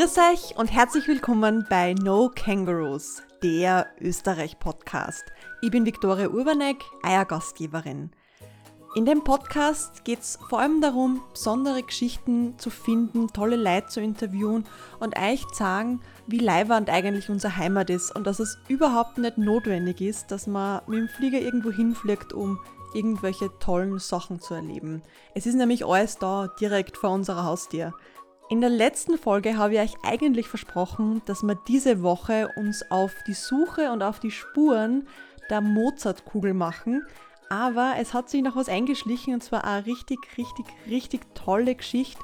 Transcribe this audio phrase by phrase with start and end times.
[0.00, 5.22] Grüß euch und herzlich willkommen bei No Kangaroos, der Österreich-Podcast.
[5.60, 8.10] Ich bin Viktoria Urbanek, euer Gastgeberin.
[8.94, 14.00] In dem Podcast geht es vor allem darum, besondere Geschichten zu finden, tolle Leute zu
[14.00, 14.64] interviewen
[15.00, 19.36] und euch zu sagen, wie leiwand eigentlich unsere Heimat ist und dass es überhaupt nicht
[19.36, 22.58] notwendig ist, dass man mit dem Flieger irgendwo hinfliegt, um
[22.94, 25.02] irgendwelche tollen Sachen zu erleben.
[25.34, 27.92] Es ist nämlich alles da, direkt vor unserer Haustür.
[28.50, 33.14] In der letzten Folge habe ich euch eigentlich versprochen, dass wir diese Woche uns auf
[33.28, 35.06] die Suche und auf die Spuren
[35.50, 37.06] der Mozartkugel machen,
[37.48, 42.20] aber es hat sich noch was eingeschlichen und zwar eine richtig, richtig, richtig tolle Geschichte.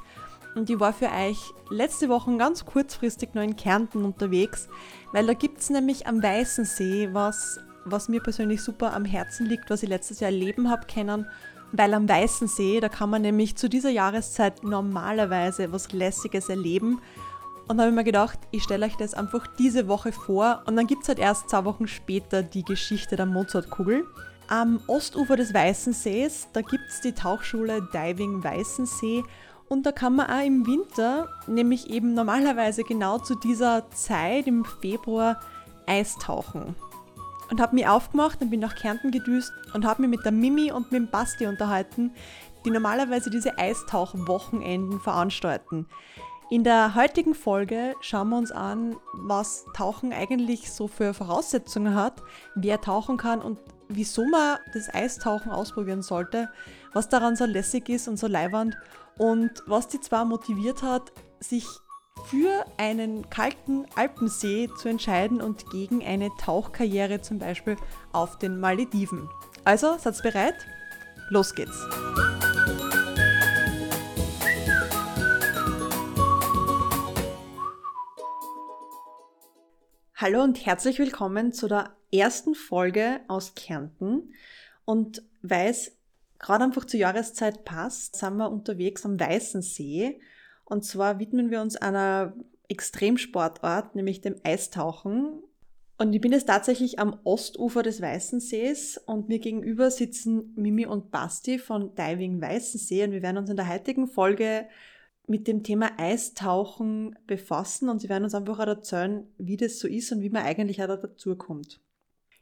[0.57, 1.39] Und ich war für euch
[1.71, 4.69] letzte Woche ganz kurzfristig noch in Kärnten unterwegs,
[5.13, 9.47] weil da gibt es nämlich am Weißen See was, was mir persönlich super am Herzen
[9.47, 11.29] liegt, was ich letztes Jahr erleben habe können.
[11.73, 17.01] Weil am Weißen See, da kann man nämlich zu dieser Jahreszeit normalerweise was Lässiges erleben.
[17.69, 20.87] Und habe ich mir gedacht, ich stelle euch das einfach diese Woche vor und dann
[20.87, 24.07] gibt es halt erst zwei Wochen später die Geschichte der Mozartkugel.
[24.47, 29.25] Am Ostufer des Weißen Sees, da gibt es die Tauchschule Diving Weißensee
[29.69, 34.65] und da kann man auch im Winter, nämlich eben normalerweise genau zu dieser Zeit im
[34.65, 35.41] Februar,
[35.87, 36.77] Eistauchen.
[37.51, 40.73] Und habe mich aufgemacht und bin nach Kärnten gedüst und habe mich mit der Mimi
[40.73, 42.13] und mit dem Basti unterhalten,
[42.65, 45.87] die normalerweise diese Eistauchwochenenden veranstalten.
[46.49, 52.23] In der heutigen Folge schauen wir uns an, was Tauchen eigentlich so für Voraussetzungen hat,
[52.55, 56.49] wer tauchen kann und wieso man das Eistauchen ausprobieren sollte,
[56.93, 58.77] was daran so lässig ist und so leiwand
[59.19, 61.67] und was die zwei motiviert hat, sich
[62.25, 67.77] für einen kalten Alpensee zu entscheiden und gegen eine Tauchkarriere zum Beispiel
[68.13, 69.29] auf den Malediven.
[69.65, 70.67] Also, seid bereit?
[71.29, 71.87] Los geht's!
[80.19, 84.35] Hallo und herzlich willkommen zu der ersten Folge aus Kärnten.
[84.85, 85.93] Und weil es
[86.39, 90.21] gerade einfach zur Jahreszeit passt, sind wir unterwegs am Weißen See.
[90.67, 92.35] Und zwar widmen wir uns einer
[92.69, 95.43] Extremsportart, nämlich dem Eistauchen.
[95.97, 100.85] Und ich bin jetzt tatsächlich am Ostufer des Weißen Sees und mir gegenüber sitzen Mimi
[100.85, 104.69] und Basti von Diving Weißen See und wir werden uns in der heutigen Folge
[105.29, 109.89] mit dem Thema Eistauchen befassen und sie werden uns einfach auch erzählen, wie das so
[109.89, 111.81] ist und wie man eigentlich auch dazu kommt.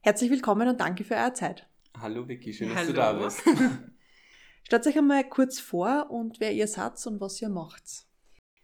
[0.01, 1.69] Herzlich willkommen und danke für eure Zeit.
[1.97, 2.89] Hallo Vicky, schön, dass Hallo.
[2.89, 3.43] du da bist.
[4.65, 8.07] Stellt euch einmal kurz vor und wer ihr seid und was ihr macht.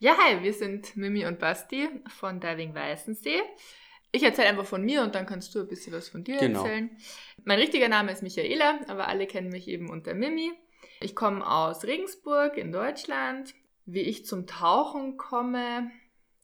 [0.03, 3.43] Ja, hi, wir sind Mimi und Basti von Diving Weißensee.
[4.13, 6.63] Ich erzähle einfach von mir und dann kannst du ein bisschen was von dir genau.
[6.63, 6.97] erzählen.
[7.45, 10.53] Mein richtiger Name ist Michaela, aber alle kennen mich eben unter Mimi.
[11.03, 13.53] Ich komme aus Regensburg in Deutschland,
[13.85, 15.91] wie ich zum Tauchen komme,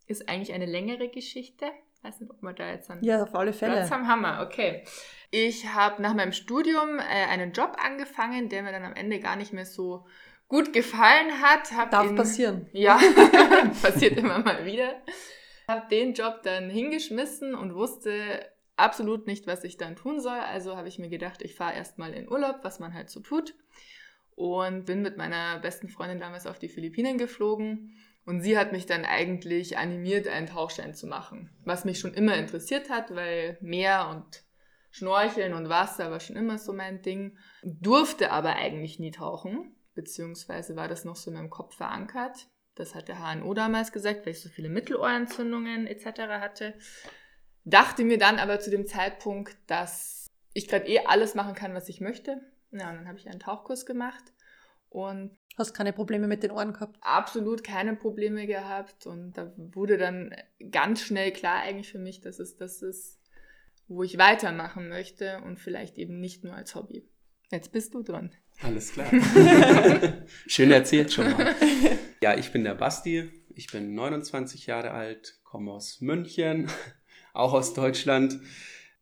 [0.07, 1.65] ist eigentlich eine längere Geschichte.
[1.95, 3.73] Ich weiß nicht, ob wir da jetzt an ja, auf alle Fälle.
[3.73, 4.07] Platz haben.
[4.07, 4.85] Hammer, okay.
[5.31, 9.37] Ich habe nach meinem Studium äh, einen Job angefangen, der mir dann am Ende gar
[9.37, 10.05] nicht mehr so
[10.49, 11.73] gut gefallen hat.
[11.73, 12.69] Hab Darf ihn, passieren.
[12.73, 12.99] Ja,
[13.83, 15.03] passiert immer mal wieder.
[15.69, 18.13] Habe den Job dann hingeschmissen und wusste
[18.77, 20.39] absolut nicht, was ich dann tun soll.
[20.39, 23.55] Also habe ich mir gedacht, ich fahre erstmal in Urlaub, was man halt so tut
[24.37, 27.97] und bin mit meiner besten Freundin damals auf die Philippinen geflogen.
[28.27, 31.51] Und sie hat mich dann eigentlich animiert, einen Tauchschein zu machen.
[31.65, 34.45] Was mich schon immer interessiert hat, weil Meer und
[34.91, 37.39] Schnorcheln und Wasser war schon immer so mein Ding.
[37.63, 42.47] Durfte aber eigentlich nie tauchen, beziehungsweise war das noch so in meinem Kopf verankert.
[42.77, 46.21] Das hat der HNO damals gesagt, weil ich so viele Mittelohrentzündungen etc.
[46.39, 46.75] hatte.
[47.65, 51.89] Dachte mir dann aber zu dem Zeitpunkt, dass ich gerade eh alles machen kann, was
[51.89, 52.41] ich möchte.
[52.71, 54.33] Ja, und dann habe ich einen Tauchkurs gemacht
[54.89, 56.99] und Hast keine Probleme mit den Ohren gehabt?
[57.01, 59.07] Absolut keine Probleme gehabt.
[59.07, 60.35] Und da wurde dann
[60.71, 63.19] ganz schnell klar eigentlich für mich, dass es das ist,
[63.89, 67.09] wo ich weitermachen möchte und vielleicht eben nicht nur als Hobby.
[67.51, 68.33] Jetzt bist du dran.
[68.63, 69.11] Alles klar.
[70.47, 71.55] Schön erzählt schon mal.
[72.23, 73.31] Ja, ich bin der Basti.
[73.55, 76.71] Ich bin 29 Jahre alt, komme aus München,
[77.35, 78.41] auch aus Deutschland.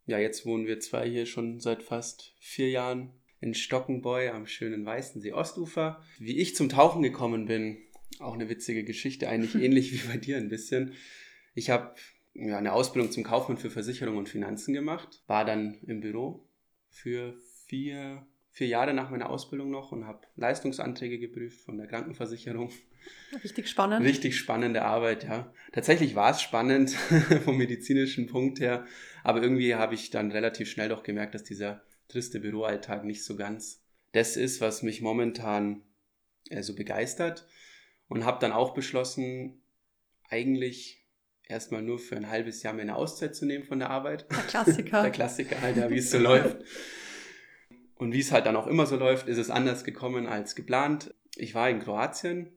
[0.07, 4.85] Ja, jetzt wohnen wir zwei hier schon seit fast vier Jahren in Stockenboy am schönen
[4.85, 6.03] Weißensee Ostufer.
[6.19, 7.79] Wie ich zum Tauchen gekommen bin,
[8.19, 10.95] auch eine witzige Geschichte, eigentlich ähnlich wie bei dir ein bisschen.
[11.55, 11.95] Ich habe
[12.35, 16.49] ja, eine Ausbildung zum Kaufmann für Versicherung und Finanzen gemacht, war dann im Büro
[16.91, 22.71] für vier, vier Jahre nach meiner Ausbildung noch und habe Leistungsanträge geprüft von der Krankenversicherung.
[23.43, 24.07] Richtig spannend.
[24.07, 25.53] Richtig spannende Arbeit, ja.
[25.73, 26.91] Tatsächlich war es spannend
[27.45, 28.87] vom medizinischen Punkt her,
[29.25, 33.35] aber irgendwie habe ich dann relativ schnell doch gemerkt, dass dieser triste Büroalltag nicht so
[33.35, 35.83] ganz das ist, was mich momentan
[36.49, 37.49] äh, so begeistert.
[38.07, 39.63] Und habe dann auch beschlossen,
[40.29, 41.05] eigentlich
[41.49, 44.31] erstmal nur für ein halbes Jahr mir eine Auszeit zu nehmen von der Arbeit.
[44.31, 45.03] Der Klassiker.
[45.03, 46.59] der Klassiker halt, ja, wie es so läuft.
[47.97, 51.15] Und wie es halt dann auch immer so läuft, ist es anders gekommen als geplant.
[51.37, 52.49] Ich war in Kroatien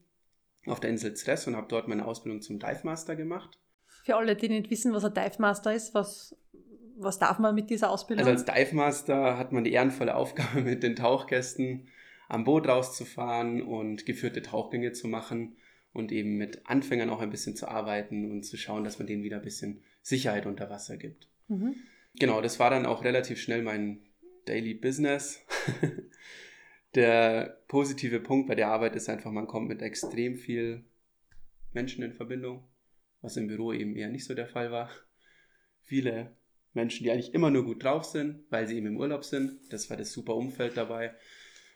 [0.66, 3.60] auf der Insel Zres und habe dort meine Ausbildung zum Dive Master gemacht.
[4.04, 6.36] Für alle, die nicht wissen, was ein Dive Master ist, was,
[6.98, 8.26] was darf man mit dieser Ausbildung?
[8.26, 11.88] Also als Dive Master hat man die ehrenvolle Aufgabe, mit den Tauchgästen
[12.28, 15.56] am Boot rauszufahren und geführte Tauchgänge zu machen
[15.94, 19.24] und eben mit Anfängern auch ein bisschen zu arbeiten und zu schauen, dass man denen
[19.24, 21.30] wieder ein bisschen Sicherheit unter Wasser gibt.
[21.48, 21.76] Mhm.
[22.20, 24.02] Genau, das war dann auch relativ schnell mein
[24.48, 25.46] Daily Business.
[26.96, 30.84] der positive Punkt bei der Arbeit ist einfach, man kommt mit extrem viel
[31.74, 32.68] Menschen in Verbindung,
[33.22, 34.90] was im Büro eben eher nicht so der Fall war.
[35.82, 36.36] Viele
[36.74, 39.72] Menschen, die eigentlich immer nur gut drauf sind, weil sie eben im Urlaub sind.
[39.72, 41.14] Das war das super Umfeld dabei.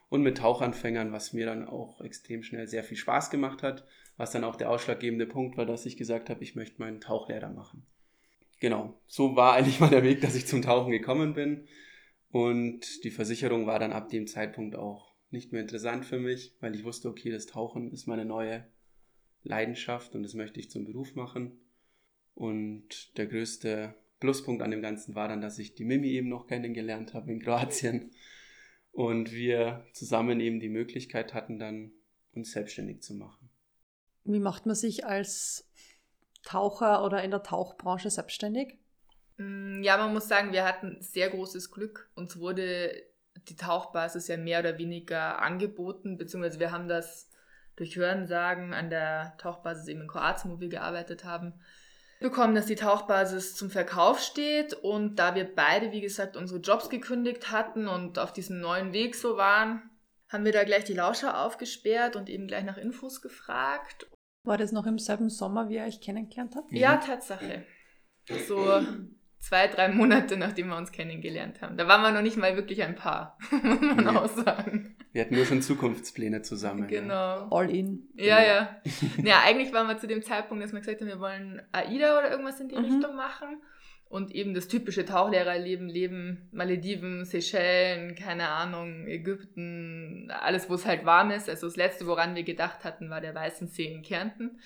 [0.09, 3.85] Und mit Tauchanfängern, was mir dann auch extrem schnell sehr viel Spaß gemacht hat,
[4.17, 7.49] was dann auch der ausschlaggebende Punkt war, dass ich gesagt habe, ich möchte meinen Tauchlehrer
[7.49, 7.85] machen.
[8.59, 11.67] Genau, so war eigentlich mal der Weg, dass ich zum Tauchen gekommen bin.
[12.31, 16.75] Und die Versicherung war dann ab dem Zeitpunkt auch nicht mehr interessant für mich, weil
[16.75, 18.65] ich wusste, okay, das Tauchen ist meine neue
[19.43, 21.59] Leidenschaft und das möchte ich zum Beruf machen.
[22.33, 26.47] Und der größte Pluspunkt an dem Ganzen war dann, dass ich die Mimi eben noch
[26.47, 28.11] kennengelernt habe in Kroatien
[28.91, 31.91] und wir zusammen eben die Möglichkeit hatten, dann
[32.33, 33.49] uns selbstständig zu machen.
[34.23, 35.69] Wie macht man sich als
[36.43, 38.80] Taucher oder in der Tauchbranche selbstständig?
[39.41, 42.09] Mm, ja, man muss sagen, wir hatten sehr großes Glück.
[42.15, 42.93] Uns wurde
[43.47, 47.29] die Tauchbasis ja mehr oder weniger angeboten, beziehungsweise wir haben das
[47.75, 51.53] durch Hörensagen an der Tauchbasis eben in Kroatien, wo wir gearbeitet haben,
[52.19, 54.73] bekommen, dass die Tauchbasis zum Verkauf steht.
[54.73, 59.15] Und da wir beide, wie gesagt, unsere Jobs gekündigt hatten und auf diesem neuen Weg
[59.15, 59.89] so waren,
[60.29, 64.07] haben wir da gleich die Lauscher aufgesperrt und eben gleich nach Infos gefragt.
[64.43, 66.71] War das noch im selben Sommer, wie ihr euch kennengelernt habt?
[66.71, 67.65] Ja, Tatsache.
[68.47, 68.81] So
[69.41, 71.75] zwei, drei Monate, nachdem wir uns kennengelernt haben.
[71.75, 74.21] Da waren wir noch nicht mal wirklich ein Paar, muss man ja.
[74.21, 74.95] auch sagen.
[75.11, 76.87] Wir hatten nur schon Zukunftspläne zusammen.
[76.87, 77.13] Genau.
[77.13, 77.47] Ja.
[77.51, 78.07] All in.
[78.15, 78.81] Ja, ja.
[79.23, 82.31] ja, eigentlich waren wir zu dem Zeitpunkt, dass wir gesagt haben, wir wollen AIDA oder
[82.31, 82.85] irgendwas in die mhm.
[82.85, 83.61] Richtung machen.
[84.07, 91.05] Und eben das typische Tauchlehrerleben, Leben, Malediven, Seychellen, keine Ahnung, Ägypten, alles, wo es halt
[91.05, 91.49] warm ist.
[91.49, 94.59] Also das Letzte, woran wir gedacht hatten, war der Weißensee in Kärnten.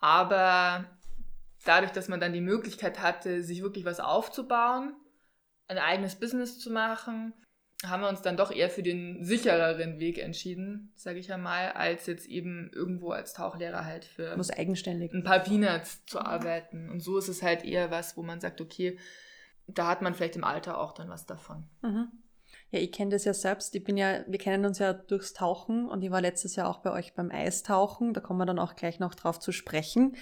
[0.00, 0.86] Aber
[1.64, 4.94] dadurch, dass man dann die Möglichkeit hatte, sich wirklich was aufzubauen,
[5.68, 7.32] ein eigenes Business zu machen,
[7.84, 12.06] haben wir uns dann doch eher für den sichereren Weg entschieden, sage ich einmal, als
[12.06, 15.12] jetzt eben irgendwo als Tauchlehrer halt für Muss eigenständig.
[15.12, 16.90] ein paar Peanuts zu arbeiten.
[16.90, 18.98] Und so ist es halt eher was, wo man sagt, okay,
[19.66, 21.68] da hat man vielleicht im Alter auch dann was davon.
[21.82, 22.08] Mhm.
[22.72, 23.74] Ja, ich kenne das ja selbst.
[23.74, 26.78] Ich bin ja, wir kennen uns ja durchs Tauchen und ich war letztes Jahr auch
[26.78, 28.14] bei euch beim Eistauchen.
[28.14, 30.16] Da kommen wir dann auch gleich noch drauf zu sprechen.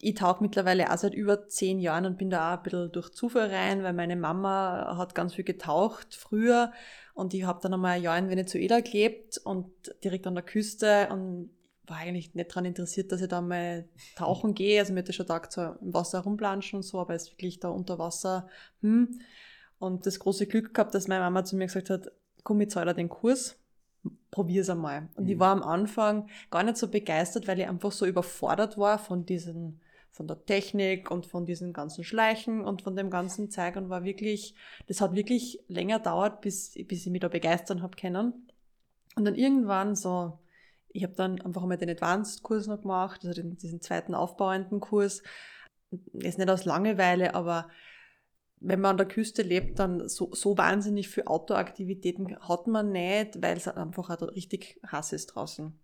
[0.00, 3.10] Ich tauche mittlerweile auch seit über zehn Jahren und bin da auch ein bisschen durch
[3.14, 6.72] Zufall rein, weil meine Mama hat ganz viel getaucht früher
[7.14, 9.72] und ich habe dann einmal ein Jahr in Venezuela gelebt und
[10.04, 11.48] direkt an der Küste und
[11.86, 14.78] war eigentlich nicht daran interessiert, dass ich da mal tauchen gehe.
[14.78, 17.60] Also mir hat schon gedacht, so im Wasser rumplanschen und so, aber es ist wirklich
[17.60, 18.46] da unter Wasser,
[18.82, 19.20] hm,
[19.84, 22.10] und das große Glück gehabt, dass meine Mama zu mir gesagt hat,
[22.42, 23.56] komm, ich zahle den Kurs,
[24.30, 25.08] probier's einmal.
[25.14, 25.30] Und mhm.
[25.30, 29.24] ich war am Anfang gar nicht so begeistert, weil ich einfach so überfordert war von
[29.26, 33.88] diesen, von der Technik und von diesen ganzen Schleichen und von dem ganzen Zeug und
[33.88, 34.54] war wirklich,
[34.86, 38.48] das hat wirklich länger dauert, bis, bis ich mich da begeistern habe können.
[39.16, 40.38] Und dann irgendwann so,
[40.88, 45.22] ich habe dann einfach mal den Advanced-Kurs noch gemacht, also den, diesen zweiten aufbauenden Kurs.
[46.12, 47.68] Ist nicht aus Langeweile, aber
[48.66, 53.42] wenn man an der Küste lebt, dann so, so wahnsinnig viel Outdoor-Aktivitäten hat man nicht,
[53.42, 55.78] weil es einfach auch richtig Hass ist draußen.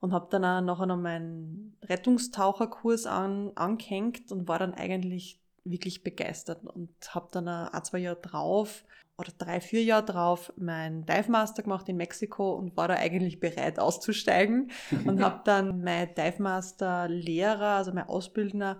[0.00, 6.04] Und habe dann auch nachher noch meinen Rettungstaucherkurs an, angehängt und war dann eigentlich wirklich
[6.04, 8.84] begeistert und habe dann ein, zwei Jahre drauf
[9.18, 13.40] oder drei, vier Jahre drauf meinen Dive Master gemacht in Mexiko und war da eigentlich
[13.40, 14.70] bereit auszusteigen
[15.06, 18.78] und habe dann mein Dive Master Lehrer, also mein Ausbildner,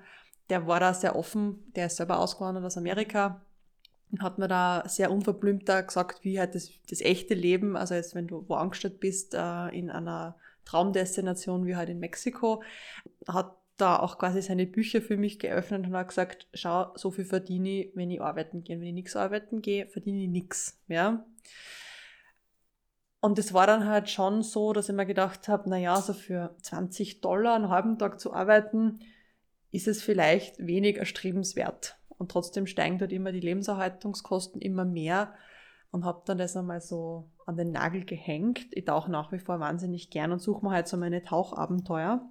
[0.51, 3.43] der war da sehr offen, der ist selber ausgewandert aus Amerika
[4.11, 8.15] und hat mir da sehr unverblümt gesagt, wie halt das, das echte Leben, also jetzt
[8.15, 12.63] wenn du wo angestellt bist, äh, in einer Traumdestination wie halt in Mexiko,
[13.27, 17.25] hat da auch quasi seine Bücher für mich geöffnet und hat gesagt, schau, so viel
[17.25, 18.79] verdiene ich, wenn ich arbeiten gehe.
[18.81, 20.83] Wenn ich nichts arbeiten gehe, verdiene ich nichts.
[20.89, 21.25] Ja.
[23.21, 26.55] Und es war dann halt schon so, dass ich mir gedacht habe, naja, so für
[26.63, 29.01] 20 Dollar einen halben Tag zu arbeiten,
[29.71, 31.99] ist es vielleicht wenig erstrebenswert.
[32.09, 35.35] Und trotzdem steigen dort immer die Lebenserhaltungskosten immer mehr
[35.91, 38.67] und habe dann das einmal so an den Nagel gehängt.
[38.73, 42.29] Ich tauche nach wie vor wahnsinnig gern und suche mir halt so meine Tauchabenteuer.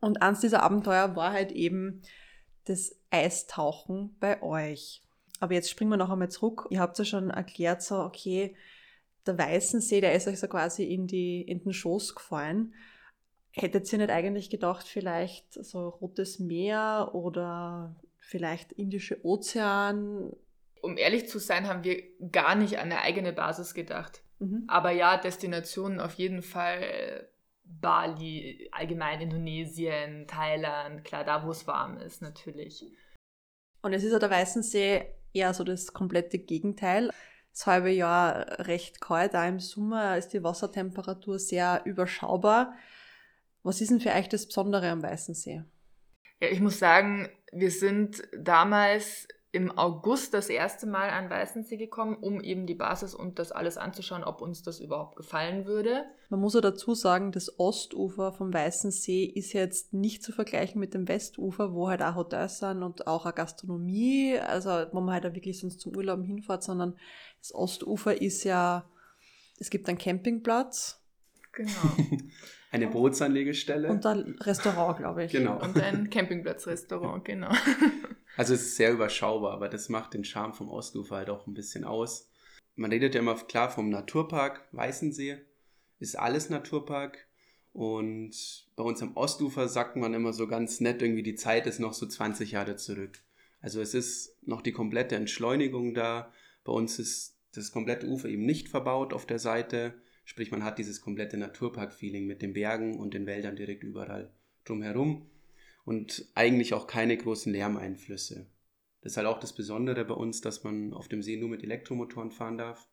[0.00, 2.02] Und eins dieser Abenteuer war halt eben
[2.64, 5.02] das Eistauchen bei euch.
[5.40, 6.66] Aber jetzt springen wir noch einmal zurück.
[6.70, 8.54] Ihr habt ja schon erklärt, so, okay,
[9.26, 12.74] der Weißensee, der ist euch so quasi in, die, in den Schoß gefallen.
[13.60, 20.32] Hättet ihr nicht eigentlich gedacht, vielleicht so Rotes Meer oder vielleicht Indische Ozean?
[20.80, 24.22] Um ehrlich zu sein, haben wir gar nicht an eine eigene Basis gedacht.
[24.38, 24.64] Mhm.
[24.68, 27.28] Aber ja, Destinationen auf jeden Fall.
[27.70, 32.82] Bali, allgemein Indonesien, Thailand, klar, da wo es warm ist, natürlich.
[33.82, 37.10] Und es ist ja der Weißensee eher so das komplette Gegenteil.
[37.52, 42.74] Das halbe Jahr recht kalt, da im Sommer ist die Wassertemperatur sehr überschaubar.
[43.62, 45.64] Was ist denn für euch das Besondere am Weißensee?
[46.40, 52.16] Ja, ich muss sagen, wir sind damals im August das erste Mal an Weißensee gekommen,
[52.16, 56.04] um eben die Basis und das alles anzuschauen, ob uns das überhaupt gefallen würde.
[56.28, 60.92] Man muss ja dazu sagen, das Ostufer vom Weißensee ist jetzt nicht zu vergleichen mit
[60.92, 65.26] dem Westufer, wo halt auch Hotels sind und auch eine Gastronomie, also wo man halt
[65.26, 66.98] auch wirklich sonst zum Urlauben hinfährt, sondern
[67.40, 68.88] das Ostufer ist ja,
[69.58, 71.00] es gibt einen Campingplatz.
[71.52, 71.70] Genau.
[72.70, 73.88] Eine Bootsanlegestelle.
[73.88, 75.32] Und ein Restaurant, glaube ich.
[75.32, 75.62] Genau.
[75.62, 77.50] Und ein Campingplatzrestaurant, genau.
[78.36, 81.54] Also es ist sehr überschaubar, aber das macht den Charme vom Ostufer halt auch ein
[81.54, 82.30] bisschen aus.
[82.76, 85.38] Man redet ja immer klar vom Naturpark Weißensee.
[85.98, 87.26] Ist alles Naturpark.
[87.72, 91.80] Und bei uns am Ostufer sagt man immer so ganz nett, irgendwie die Zeit ist
[91.80, 93.18] noch so 20 Jahre zurück.
[93.60, 96.32] Also es ist noch die komplette Entschleunigung da.
[96.64, 99.94] Bei uns ist das komplette Ufer eben nicht verbaut auf der Seite.
[100.28, 104.30] Sprich, man hat dieses komplette Naturpark-Feeling mit den Bergen und den Wäldern direkt überall
[104.66, 105.30] drumherum
[105.86, 108.46] und eigentlich auch keine großen Lärmeinflüsse.
[109.00, 111.62] Das ist halt auch das Besondere bei uns, dass man auf dem See nur mit
[111.62, 112.90] Elektromotoren fahren darf.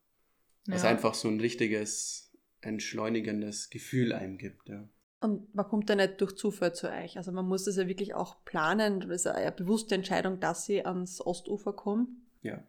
[0.66, 0.90] Was ja.
[0.90, 4.70] einfach so ein richtiges, entschleunigendes Gefühl einem gibt.
[4.70, 4.88] Ja.
[5.20, 7.18] Und man kommt ja nicht durch Zufall zu euch.
[7.18, 9.02] Also man muss das ja wirklich auch planen.
[9.02, 12.30] Das ist eine bewusste Entscheidung, dass sie ans Ostufer kommen.
[12.44, 12.64] Ja.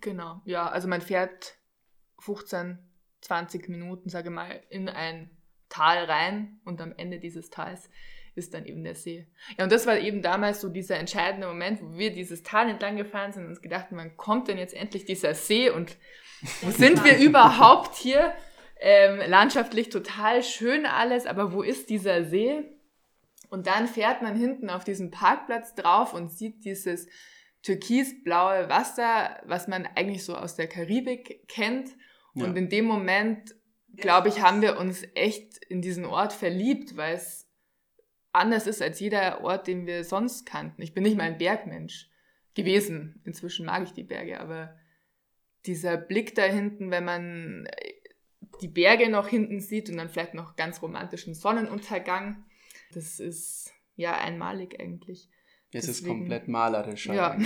[0.00, 0.70] Genau, ja.
[0.70, 1.58] Also man fährt
[2.20, 2.78] 15
[3.22, 5.30] 20 Minuten, sage ich mal, in ein
[5.68, 7.88] Tal rein und am Ende dieses Tals
[8.34, 9.26] ist dann eben der See.
[9.58, 12.96] Ja, und das war eben damals so dieser entscheidende Moment, wo wir dieses Tal entlang
[12.96, 15.96] gefahren sind und uns gedacht haben, wann kommt denn jetzt endlich dieser See und
[16.62, 18.34] wo sind wir überhaupt hier?
[18.80, 22.64] Ähm, landschaftlich total schön alles, aber wo ist dieser See?
[23.48, 27.06] Und dann fährt man hinten auf diesen Parkplatz drauf und sieht dieses
[27.62, 31.90] türkisblaue Wasser, was man eigentlich so aus der Karibik kennt.
[32.34, 32.44] Ja.
[32.46, 33.54] Und in dem Moment,
[33.96, 37.48] glaube ich, haben wir uns echt in diesen Ort verliebt, weil es
[38.32, 40.80] anders ist als jeder Ort, den wir sonst kannten.
[40.82, 42.10] Ich bin nicht mal ein Bergmensch
[42.54, 43.20] gewesen.
[43.24, 44.76] Inzwischen mag ich die Berge, aber
[45.66, 47.68] dieser Blick da hinten, wenn man
[48.60, 52.44] die Berge noch hinten sieht und dann vielleicht noch ganz romantischen Sonnenuntergang,
[52.92, 55.28] das ist ja einmalig eigentlich.
[55.72, 57.06] Es ist komplett malerisch.
[57.06, 57.38] Ja.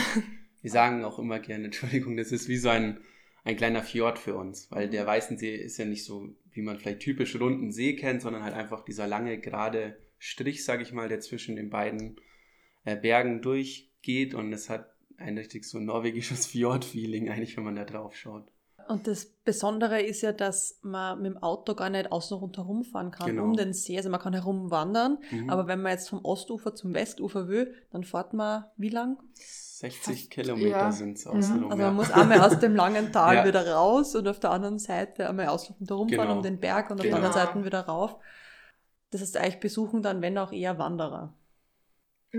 [0.61, 3.01] Wir sagen auch immer gerne, Entschuldigung, das ist wie so ein
[3.47, 6.99] ein kleiner Fjord für uns, weil der Weißensee ist ja nicht so, wie man vielleicht
[6.99, 11.21] typisch runden See kennt, sondern halt einfach dieser lange, gerade Strich, sage ich mal, der
[11.21, 12.17] zwischen den beiden
[12.85, 17.85] äh, Bergen durchgeht und es hat ein richtig so norwegisches Fjord-Feeling eigentlich, wenn man da
[17.85, 18.51] drauf schaut.
[18.89, 23.11] Und das Besondere ist ja, dass man mit dem Auto gar nicht außen rundherum fahren
[23.11, 23.45] kann, genau.
[23.45, 23.97] um den See.
[23.97, 25.51] Also man kann herumwandern, mhm.
[25.51, 29.19] aber wenn man jetzt vom Ostufer zum Westufer will, dann fährt man wie lang?
[29.35, 30.93] 60 Fast, Kilometer ja.
[30.93, 31.71] sind es außenrum.
[31.71, 33.45] Also man muss einmal aus dem langen Tal ja.
[33.45, 36.37] wieder raus und auf der anderen Seite einmal außen rundherum fahren genau.
[36.39, 37.19] um den Berg und auf genau.
[37.19, 38.17] der anderen Seite wieder rauf.
[39.11, 41.35] Das heißt, eigentlich besuchen dann, wenn auch eher Wanderer.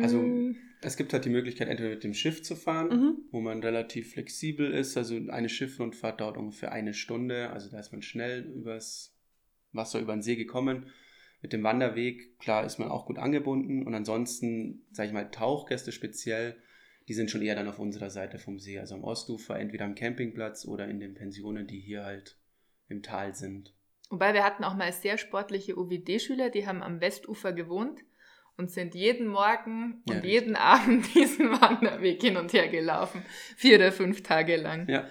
[0.01, 0.56] Also mm.
[0.82, 3.17] es gibt halt die Möglichkeit, entweder mit dem Schiff zu fahren, mhm.
[3.32, 4.98] wo man relativ flexibel ist.
[4.98, 7.50] Also eine Schiffrundfahrt dauert ungefähr eine Stunde.
[7.50, 9.15] Also da ist man schnell übers
[9.72, 10.88] Wasser, über den See gekommen.
[11.41, 13.86] Mit dem Wanderweg, klar, ist man auch gut angebunden.
[13.86, 16.58] Und ansonsten, sage ich mal, Tauchgäste speziell,
[17.08, 19.96] die sind schon eher dann auf unserer Seite vom See, also am Ostufer, entweder am
[19.96, 22.38] Campingplatz oder in den Pensionen, die hier halt
[22.89, 23.74] im Tal sind.
[24.10, 28.01] Wobei wir hatten auch mal sehr sportliche OWD-Schüler, die haben am Westufer gewohnt
[28.58, 33.24] und sind jeden Morgen und ja, jeden Abend diesen Wanderweg hin und her gelaufen.
[33.56, 34.88] Vier oder fünf Tage lang.
[34.90, 35.06] Ja.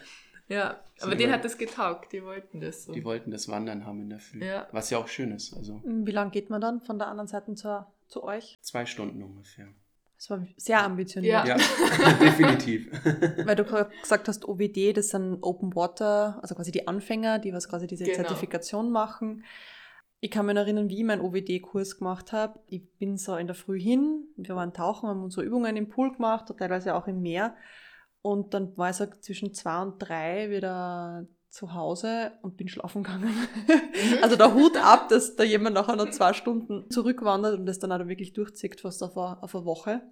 [0.49, 2.93] Ja, aber denen hat das getaugt, die wollten das so.
[2.93, 4.45] Die wollten das Wandern haben in der Früh.
[4.45, 4.69] Ja.
[4.71, 5.55] Was ja auch schön ist.
[5.55, 5.81] Also.
[5.85, 8.59] Wie lange geht man dann von der anderen Seite zur, zu euch?
[8.62, 9.67] Zwei Stunden ungefähr.
[10.17, 11.47] Das war sehr ambitioniert.
[11.47, 12.91] Ja, ja definitiv.
[13.45, 17.69] Weil du gesagt hast, OWD, das sind Open Water, also quasi die Anfänger, die was
[17.69, 18.17] quasi diese genau.
[18.17, 19.45] Zertifikation machen.
[20.20, 22.58] Ich kann mich erinnern, wie ich meinen OWD-Kurs gemacht habe.
[22.66, 26.12] Ich bin so in der Früh hin, wir waren tauchen, haben unsere Übungen im Pool
[26.12, 27.54] gemacht, teilweise auch im Meer.
[28.23, 33.02] Und dann war ich so zwischen zwei und drei wieder zu Hause und bin schlafen
[33.02, 33.28] gegangen.
[33.28, 34.18] Mhm.
[34.23, 37.92] also der Hut ab, dass da jemand nachher noch zwei Stunden zurückwandert und das dann
[37.92, 40.02] auch wirklich durchzieht, fast auf eine, auf eine Woche.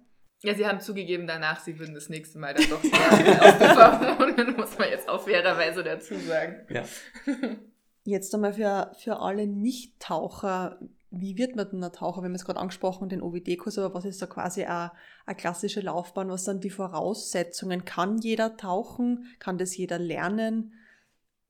[0.43, 4.77] Ja, sie haben zugegeben danach, sie würden das nächste Mal dann doch eher ausbefahren, muss
[4.77, 6.65] man jetzt auf fairerweise dazu sagen.
[6.69, 6.83] Ja.
[8.05, 12.21] Jetzt einmal für, für alle Nicht-Taucher, wie wird man denn ein Taucher?
[12.21, 14.91] Wir haben es gerade angesprochen, den OWD-Kurs, aber was ist da quasi eine,
[15.25, 16.29] eine klassische Laufbahn?
[16.29, 17.83] Was sind die Voraussetzungen?
[17.83, 19.35] Kann jeder tauchen?
[19.39, 20.73] Kann das jeder lernen?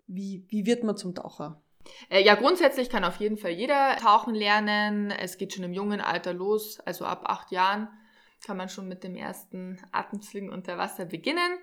[0.08, 1.62] Wie, wie wird man zum Taucher?
[2.10, 5.12] Äh, ja, grundsätzlich kann auf jeden Fall jeder tauchen lernen.
[5.12, 7.90] Es geht schon im jungen Alter los, also ab acht Jahren
[8.46, 11.58] kann man schon mit dem ersten Atemzügen unter Wasser beginnen.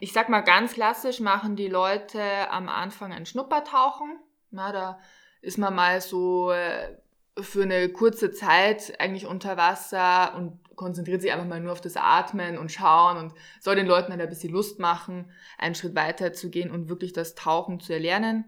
[0.00, 4.16] Ich sag mal ganz klassisch machen die Leute am Anfang ein Schnuppertauchen.
[4.50, 5.00] Na, da
[5.40, 6.96] ist man mal so äh,
[7.40, 11.96] für eine kurze Zeit eigentlich unter Wasser und konzentriert sich einfach mal nur auf das
[11.96, 16.32] Atmen und Schauen und soll den Leuten halt ein bisschen Lust machen, einen Schritt weiter
[16.32, 18.44] zu gehen und wirklich das Tauchen zu erlernen.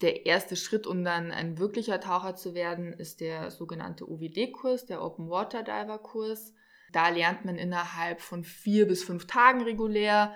[0.00, 5.02] Der erste Schritt, um dann ein wirklicher Taucher zu werden, ist der sogenannte OWD-Kurs, der
[5.02, 6.54] Open Water Diver Kurs.
[6.92, 10.34] Da lernt man innerhalb von vier bis fünf Tagen regulär,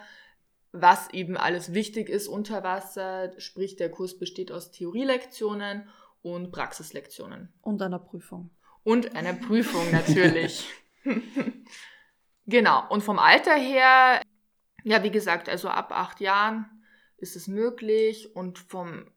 [0.72, 3.32] was eben alles wichtig ist unter Wasser.
[3.38, 5.88] Sprich, der Kurs besteht aus Theorielektionen
[6.22, 7.52] und Praxislektionen.
[7.62, 8.50] Und einer Prüfung.
[8.82, 10.68] Und einer Prüfung natürlich.
[12.46, 12.88] genau.
[12.88, 14.20] Und vom Alter her,
[14.84, 16.66] ja, wie gesagt, also ab acht Jahren
[17.16, 19.10] ist es möglich und vom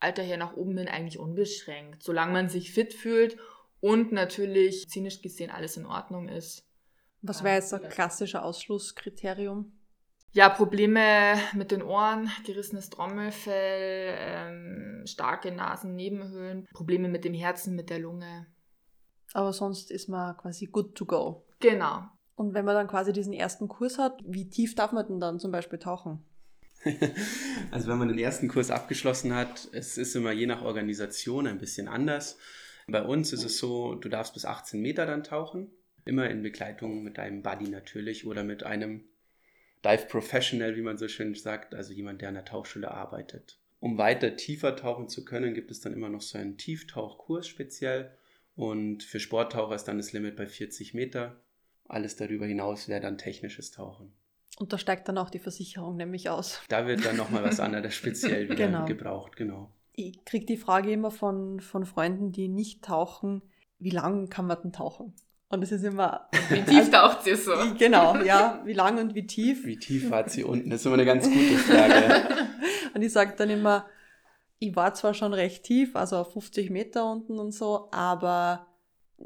[0.00, 3.36] Alter her nach oben hin eigentlich unbeschränkt, solange man sich fit fühlt
[3.80, 6.66] und natürlich medizinisch gesehen alles in Ordnung ist.
[7.22, 9.72] Was wäre jetzt ein klassischer Ausschlusskriterium?
[10.34, 17.88] Ja, Probleme mit den Ohren, gerissenes Trommelfell, ähm, starke Nasennebenhöhlen, Probleme mit dem Herzen, mit
[17.88, 18.48] der Lunge.
[19.32, 21.46] Aber sonst ist man quasi good to go.
[21.60, 22.02] Genau.
[22.34, 25.38] Und wenn man dann quasi diesen ersten Kurs hat, wie tief darf man denn dann
[25.38, 26.24] zum Beispiel tauchen?
[27.70, 31.58] Also wenn man den ersten Kurs abgeschlossen hat, es ist immer je nach Organisation ein
[31.58, 32.38] bisschen anders.
[32.88, 35.70] Bei uns ist es so, du darfst bis 18 Meter dann tauchen.
[36.04, 39.04] Immer in Begleitung mit deinem Buddy natürlich oder mit einem
[39.84, 43.58] Dive Professional, wie man so schön sagt, also jemand, der an der Tauchschule arbeitet.
[43.80, 48.16] Um weiter tiefer tauchen zu können, gibt es dann immer noch so einen Tieftauchkurs speziell.
[48.56, 51.40] Und für Sporttaucher ist dann das Limit bei 40 Meter.
[51.86, 54.12] Alles darüber hinaus wäre dann technisches Tauchen.
[54.58, 56.62] Und da steigt dann auch die Versicherung nämlich aus.
[56.68, 58.86] Da wird dann nochmal was anderes speziell wieder genau.
[58.86, 59.70] gebraucht, genau.
[59.92, 63.42] Ich kriege die Frage immer von, von Freunden, die nicht tauchen,
[63.78, 65.14] wie lange kann man denn tauchen?
[65.54, 66.28] Und es ist immer.
[66.50, 67.52] Wie tief taucht sie so?
[67.78, 68.60] Genau, ja.
[68.64, 69.64] Wie lang und wie tief?
[69.64, 70.68] Wie tief war sie unten?
[70.68, 72.46] Das ist immer eine ganz gute Frage.
[72.94, 73.86] und ich sage dann immer,
[74.58, 78.66] ich war zwar schon recht tief, also auf 50 Meter unten und so, aber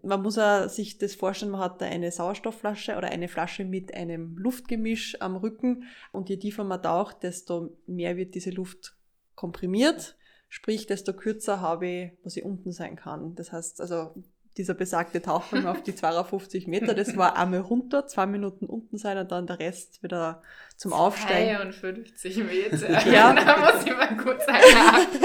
[0.03, 3.95] man muss ja sich das vorstellen, man hat da eine Sauerstoffflasche oder eine Flasche mit
[3.95, 8.97] einem Luftgemisch am Rücken und je tiefer man taucht, desto mehr wird diese Luft
[9.35, 10.17] komprimiert.
[10.51, 13.35] Sprich, desto kürzer habe ich, was ich unten sein kann.
[13.35, 14.15] Das heißt, also
[14.57, 16.95] dieser besagte Tauchgang auf die 250 Meter.
[16.95, 20.43] Das war einmal runter, zwei Minuten unten sein und dann der Rest wieder
[20.77, 21.73] zum Aufsteigen.
[21.73, 23.07] 52 Meter.
[23.09, 23.33] ja.
[23.33, 25.21] da muss ich mal kurz einhaken.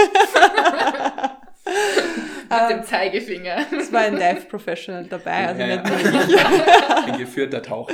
[2.54, 3.66] Mit dem Zeigefinger.
[3.80, 6.46] Es war ein Dive Professional dabei, also ja, nicht nur ich.
[7.14, 7.94] Ein geführter Taucher.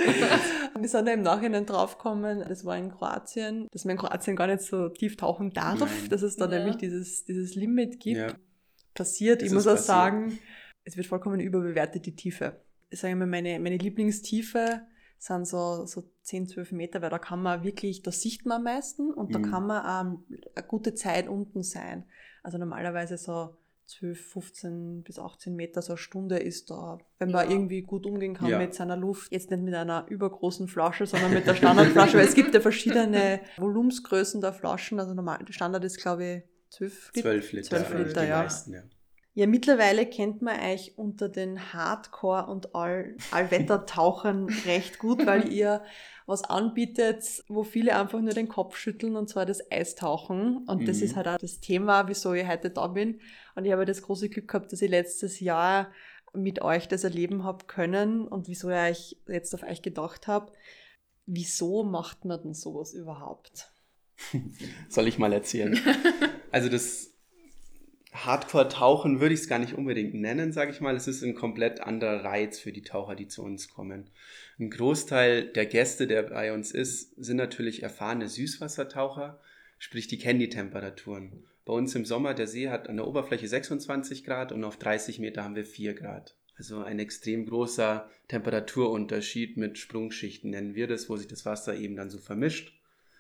[0.77, 4.47] Wir sind da im Nachhinein draufgekommen, das war in Kroatien, dass man in Kroatien gar
[4.47, 6.09] nicht so tief tauchen darf, Nein.
[6.09, 6.59] dass es da ja.
[6.59, 8.19] nämlich dieses, dieses Limit gibt.
[8.19, 8.33] Ja.
[8.93, 9.87] Passiert, ich muss auch passiert.
[9.87, 10.39] sagen,
[10.89, 12.61] es wird vollkommen überbewertet, die Tiefe.
[12.89, 14.81] Ich sage mal, meine, meine Lieblingstiefe
[15.19, 18.63] sind so, so 10, 12 Meter, weil da kann man wirklich, da sieht man am
[18.63, 19.43] meisten und da mhm.
[19.43, 22.05] kann man ähm, eine gute Zeit unten sein.
[22.41, 27.45] Also normalerweise so 12, 15 bis 18 Meter, so eine Stunde ist da, wenn man
[27.45, 27.51] ja.
[27.51, 28.57] irgendwie gut umgehen kann ja.
[28.57, 29.31] mit seiner Luft.
[29.31, 33.41] Jetzt nicht mit einer übergroßen Flasche, sondern mit der Standardflasche, weil es gibt ja verschiedene
[33.57, 34.99] Volumensgrößen der Flaschen.
[34.99, 37.29] Also normal, der Standard ist, glaube ich, 12 Liter.
[37.29, 38.41] 12 Liter, 12 Liter ja.
[38.43, 38.83] Meisten, ja.
[39.39, 45.81] Ja, mittlerweile kennt man euch unter den Hardcore- und All Allwettertauchern recht gut, weil ihr
[46.25, 50.65] was anbietet, wo viele einfach nur den Kopf schütteln, und zwar das Eistauchen.
[50.67, 50.85] Und mhm.
[50.87, 53.21] das ist halt auch das Thema, wieso ich heute da bin.
[53.55, 55.89] Und ich habe das große Glück gehabt, dass ich letztes Jahr
[56.33, 60.51] mit euch das erleben habe können und wieso ich euch jetzt auf euch gedacht habe.
[61.27, 63.71] Wieso macht man denn sowas überhaupt?
[64.89, 65.79] Soll ich mal erzählen?
[66.51, 67.13] Also das
[68.13, 70.95] Hardcore-Tauchen würde ich es gar nicht unbedingt nennen, sage ich mal.
[70.95, 74.09] Es ist ein komplett anderer Reiz für die Taucher, die zu uns kommen.
[74.59, 79.39] Ein Großteil der Gäste, der bei uns ist, sind natürlich erfahrene Süßwassertaucher,
[79.77, 81.43] sprich die kennen die Temperaturen.
[81.65, 85.19] Bei uns im Sommer, der See hat an der Oberfläche 26 Grad und auf 30
[85.19, 86.35] Meter haben wir 4 Grad.
[86.57, 91.95] Also ein extrem großer Temperaturunterschied mit Sprungschichten nennen wir das, wo sich das Wasser eben
[91.95, 92.73] dann so vermischt.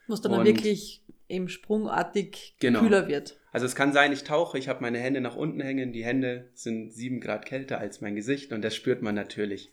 [0.07, 2.81] Muss dann, dann wirklich eben sprungartig genau.
[2.81, 3.38] kühler wird.
[3.51, 6.49] Also es kann sein, ich tauche, ich habe meine Hände nach unten hängen, die Hände
[6.53, 9.71] sind sieben Grad kälter als mein Gesicht und das spürt man natürlich.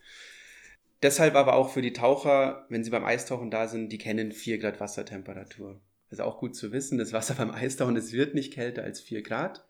[1.02, 4.58] deshalb aber auch für die Taucher, wenn sie beim Eistauchen da sind, die kennen 4
[4.58, 5.80] Grad Wassertemperatur.
[6.10, 9.22] Also auch gut zu wissen, das Wasser beim Eistauchen, es wird nicht kälter als 4
[9.22, 9.66] Grad.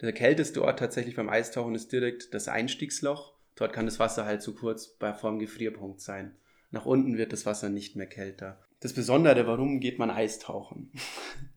[0.00, 3.34] Der kälteste Ort tatsächlich beim Eistauchen ist direkt das Einstiegsloch.
[3.54, 6.34] Dort kann das Wasser halt zu kurz bei vorm Gefrierpunkt sein.
[6.70, 8.58] Nach unten wird das Wasser nicht mehr kälter.
[8.82, 10.90] Das Besondere, warum geht man Eistauchen?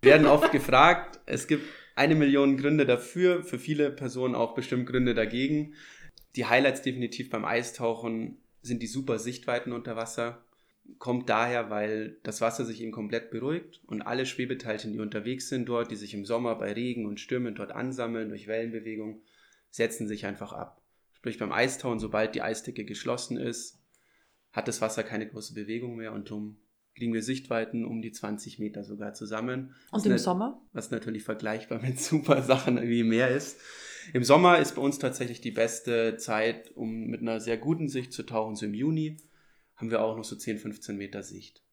[0.03, 1.63] Wir werden oft gefragt, es gibt
[1.95, 5.73] eine Million Gründe dafür, für viele Personen auch bestimmt Gründe dagegen.
[6.35, 10.45] Die Highlights definitiv beim Eistauchen sind die super Sichtweiten unter Wasser.
[10.99, 15.67] Kommt daher, weil das Wasser sich eben komplett beruhigt und alle Schwebeteilchen, die unterwegs sind
[15.67, 19.23] dort, die sich im Sommer bei Regen und Stürmen dort ansammeln durch Wellenbewegung,
[19.71, 20.79] setzen sich einfach ab.
[21.13, 23.79] Sprich beim Eistauchen, sobald die Eisdecke geschlossen ist,
[24.51, 26.57] hat das Wasser keine große Bewegung mehr und darum
[26.95, 29.75] kriegen wir Sichtweiten um die 20 Meter sogar zusammen.
[29.91, 30.61] Und im Sommer?
[30.73, 33.59] Was natürlich vergleichbar mit super Sachen wie mehr ist.
[34.13, 38.13] Im Sommer ist bei uns tatsächlich die beste Zeit, um mit einer sehr guten Sicht
[38.13, 38.55] zu tauchen.
[38.55, 39.17] So im Juni
[39.75, 41.63] haben wir auch noch so 10, 15 Meter Sicht.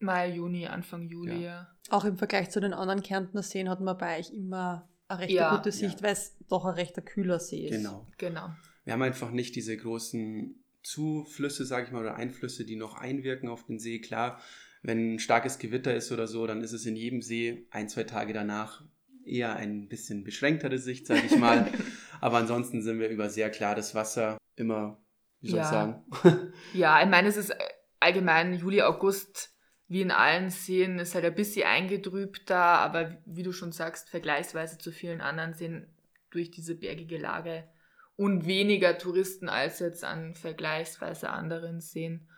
[0.00, 1.68] Mai, Juni, Anfang Juli, ja.
[1.90, 5.32] Auch im Vergleich zu den anderen Kärntner Seen hat man bei euch immer eine recht
[5.32, 5.54] ja.
[5.54, 6.06] gute Sicht, ja.
[6.06, 7.76] weil es doch ein recht kühler See ist.
[7.76, 8.08] Genau.
[8.18, 8.50] genau.
[8.84, 13.48] Wir haben einfach nicht diese großen Zuflüsse, sage ich mal, oder Einflüsse, die noch einwirken
[13.48, 14.00] auf den See.
[14.00, 14.40] Klar,
[14.82, 18.04] wenn ein starkes Gewitter ist oder so, dann ist es in jedem See ein, zwei
[18.04, 18.84] Tage danach
[19.24, 21.70] eher ein bisschen beschränktere Sicht, sage ich mal.
[22.20, 25.00] Aber ansonsten sind wir über sehr klares Wasser immer,
[25.40, 25.64] wie soll ja.
[25.64, 26.52] ich sagen?
[26.74, 27.54] ja, ich meine, es ist
[28.00, 29.54] allgemein Juli, August,
[29.88, 34.78] wie in allen Seen, ist halt ein bisschen eingetrübter, aber wie du schon sagst, vergleichsweise
[34.78, 35.86] zu vielen anderen Seen
[36.30, 37.68] durch diese bergige Lage
[38.16, 42.28] und weniger Touristen als jetzt an vergleichsweise anderen Seen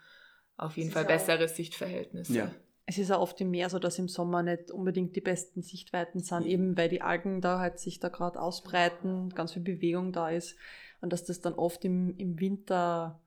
[0.57, 2.33] auf jeden Fall bessere Sichtverhältnisse.
[2.33, 2.51] Ja.
[2.87, 6.19] Es ist auch oft im Meer so, dass im Sommer nicht unbedingt die besten Sichtweiten
[6.19, 10.29] sind, eben weil die Algen da halt sich da gerade ausbreiten, ganz viel Bewegung da
[10.29, 10.55] ist
[11.01, 13.19] und dass das dann oft im, im Winter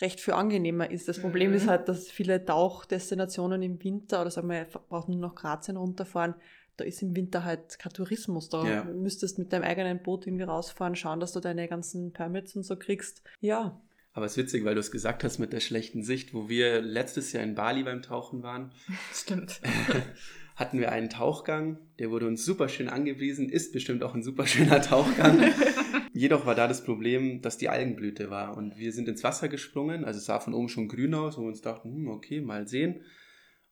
[0.00, 1.08] recht viel angenehmer ist.
[1.08, 1.56] Das Problem mhm.
[1.56, 6.34] ist halt, dass viele Tauchdestinationen im Winter oder sagen wir, brauchen nur noch Grazien runterfahren,
[6.76, 8.48] da ist im Winter halt kein Tourismus.
[8.48, 8.84] Da ja.
[8.84, 12.76] müsstest mit deinem eigenen Boot irgendwie rausfahren, schauen, dass du deine ganzen Permits und so
[12.76, 13.22] kriegst.
[13.40, 13.80] Ja,
[14.12, 16.80] aber es ist witzig, weil du es gesagt hast mit der schlechten Sicht, wo wir
[16.80, 18.72] letztes Jahr in Bali beim Tauchen waren.
[19.14, 19.60] Stimmt.
[20.58, 24.44] hatten wir einen Tauchgang, der wurde uns super schön angewiesen, ist bestimmt auch ein super
[24.44, 25.40] schöner Tauchgang.
[26.12, 30.04] Jedoch war da das Problem, dass die Algenblüte war und wir sind ins Wasser gesprungen,
[30.04, 32.66] also es sah von oben schon grün aus und wir uns dachten, hm, okay, mal
[32.66, 33.02] sehen.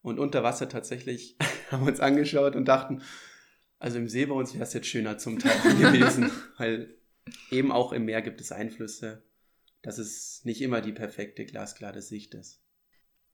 [0.00, 1.36] Und unter Wasser tatsächlich
[1.72, 3.02] haben wir uns angeschaut und dachten,
[3.80, 6.94] also im See bei uns wäre es jetzt schöner zum Tauchen gewesen, weil
[7.50, 9.25] eben auch im Meer gibt es Einflüsse
[9.86, 12.60] dass es nicht immer die perfekte, glasklare Sicht ist.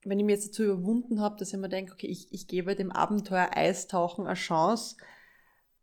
[0.05, 2.75] Wenn ich mir jetzt dazu überwunden habe, dass ich mir denke, okay, ich, ich gebe
[2.75, 4.97] dem Abenteuer Eistauchen eine Chance,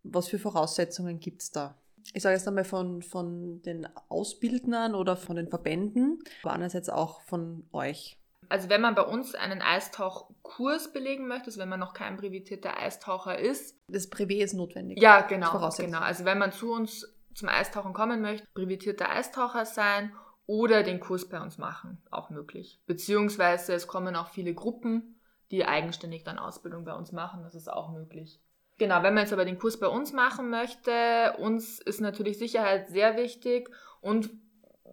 [0.05, 1.77] was für Voraussetzungen gibt es da?
[2.15, 7.21] Ich sage jetzt einmal von, von den Ausbildnern oder von den Verbänden, aber einerseits auch
[7.23, 8.17] von euch.
[8.49, 12.79] Also wenn man bei uns einen Eistauchkurs belegen möchte, also wenn man noch kein brevetierter
[12.79, 13.77] Eistaucher ist.
[13.89, 15.03] Das Brevet ist notwendig.
[15.03, 15.69] Ja, genau.
[15.77, 15.99] genau.
[15.99, 20.13] Also wenn man zu uns zum Eistauchen kommen möchte, brevetierter Eistaucher sein
[20.47, 22.81] oder den Kurs bei uns machen, auch möglich.
[22.87, 27.71] Beziehungsweise es kommen auch viele Gruppen, die eigenständig dann Ausbildung bei uns machen, das ist
[27.71, 28.41] auch möglich.
[28.79, 32.89] Genau, wenn man jetzt aber den Kurs bei uns machen möchte, uns ist natürlich Sicherheit
[32.89, 33.69] sehr wichtig
[34.01, 34.31] und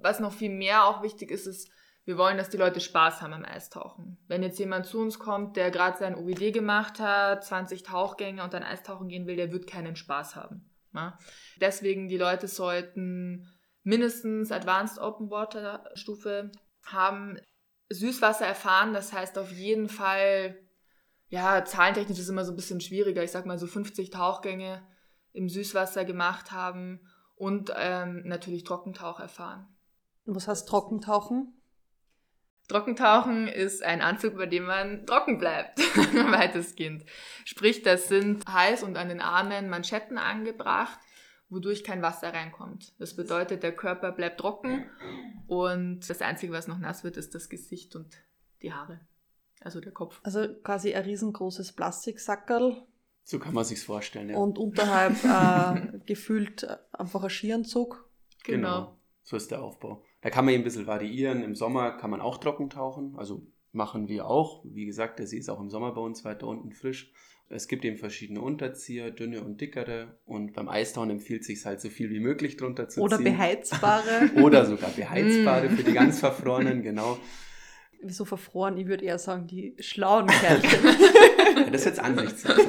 [0.01, 1.71] was noch viel mehr auch wichtig ist, ist,
[2.07, 4.17] wir wollen, dass die Leute Spaß haben am Eistauchen.
[4.27, 8.53] Wenn jetzt jemand zu uns kommt, der gerade sein OWD gemacht hat, 20 Tauchgänge und
[8.53, 10.69] dann Eistauchen gehen will, der wird keinen Spaß haben.
[10.93, 11.17] Ne?
[11.60, 13.51] Deswegen, die Leute sollten
[13.88, 16.52] mindestens Advanced Open Water Stufe
[16.84, 17.39] haben,
[17.89, 18.93] Süßwasser erfahren.
[18.93, 20.60] Das heißt auf jeden Fall,
[21.30, 23.23] ja, zahlentechnisch ist immer so ein bisschen schwieriger.
[23.23, 24.86] Ich sag mal so 50 Tauchgänge
[25.32, 27.00] im Süßwasser gemacht haben
[27.36, 29.67] und ähm, natürlich Trockentauch erfahren.
[30.26, 31.54] Was heißt Trockentauchen?
[32.67, 35.80] Trockentauchen ist ein Anzug, bei dem man trocken bleibt,
[36.13, 37.06] weitestgehend.
[37.45, 41.00] Sprich, das sind heiß und an den Armen Manschetten angebracht,
[41.49, 42.93] wodurch kein Wasser reinkommt.
[42.99, 44.86] Das bedeutet, der Körper bleibt trocken
[45.47, 48.17] und das Einzige, was noch nass wird, ist das Gesicht und
[48.62, 48.99] die Haare.
[49.62, 50.19] Also der Kopf.
[50.23, 52.86] Also quasi ein riesengroßes Plastiksackerl.
[53.23, 54.38] So kann man sich's vorstellen, ja.
[54.38, 58.10] Und unterhalb äh, gefühlt einfach ein Skianzug.
[58.43, 58.79] Genau.
[58.79, 58.97] genau.
[59.23, 60.03] So ist der Aufbau.
[60.21, 61.43] Da kann man eben ein bisschen variieren.
[61.43, 63.15] Im Sommer kann man auch trocken tauchen.
[63.17, 64.63] Also machen wir auch.
[64.63, 67.12] Wie gesagt, der See ist auch im Sommer bei uns weiter unten frisch.
[67.49, 70.19] Es gibt eben verschiedene Unterzieher, dünne und dickere.
[70.25, 73.27] Und beim Eistauchen empfiehlt es sich halt so viel wie möglich drunter zu Oder ziehen.
[73.27, 74.31] Oder beheizbare.
[74.41, 77.17] Oder sogar beheizbare für die ganz Verfrorenen, genau.
[78.01, 78.77] Wieso verfroren?
[78.77, 80.86] Ich würde eher sagen, die schlauen Kerlchen.
[81.55, 82.62] ja, das ist jetzt Ansichtssache.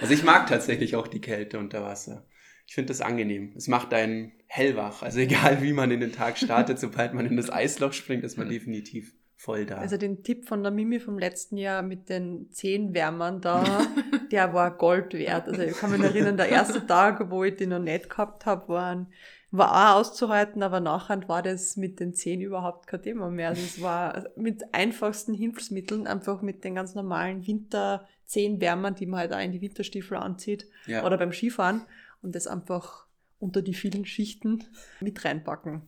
[0.00, 2.26] Also ich mag tatsächlich auch die Kälte unter Wasser.
[2.66, 3.52] Ich finde das angenehm.
[3.56, 5.02] Es macht einen hellwach.
[5.02, 8.38] Also egal, wie man in den Tag startet, sobald man in das Eisloch springt, ist
[8.38, 9.76] man definitiv voll da.
[9.78, 13.86] Also den Tipp von der Mimi vom letzten Jahr mit den zehn Wärmern da,
[14.30, 15.48] der war Gold wert.
[15.48, 18.68] Also ich kann mich erinnern, der erste Tag, wo ich den noch nicht gehabt habe,
[18.68, 19.06] war,
[19.50, 23.50] war auch auszuhalten, aber nachher war das mit den zehn überhaupt kein Thema mehr.
[23.50, 29.06] Also es war mit einfachsten Hilfsmitteln, einfach mit den ganz normalen Winter zehn Wärmern, die
[29.06, 31.04] man halt auch in die Winterstiefel anzieht ja.
[31.04, 31.82] oder beim Skifahren
[32.22, 33.06] und das einfach
[33.38, 34.64] unter die vielen Schichten
[35.00, 35.82] mit reinpacken.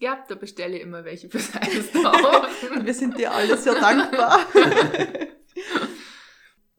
[0.00, 2.86] Ja, da bestelle ich immer welche fürs Eistauchen.
[2.86, 4.46] Wir sind dir alle sehr dankbar.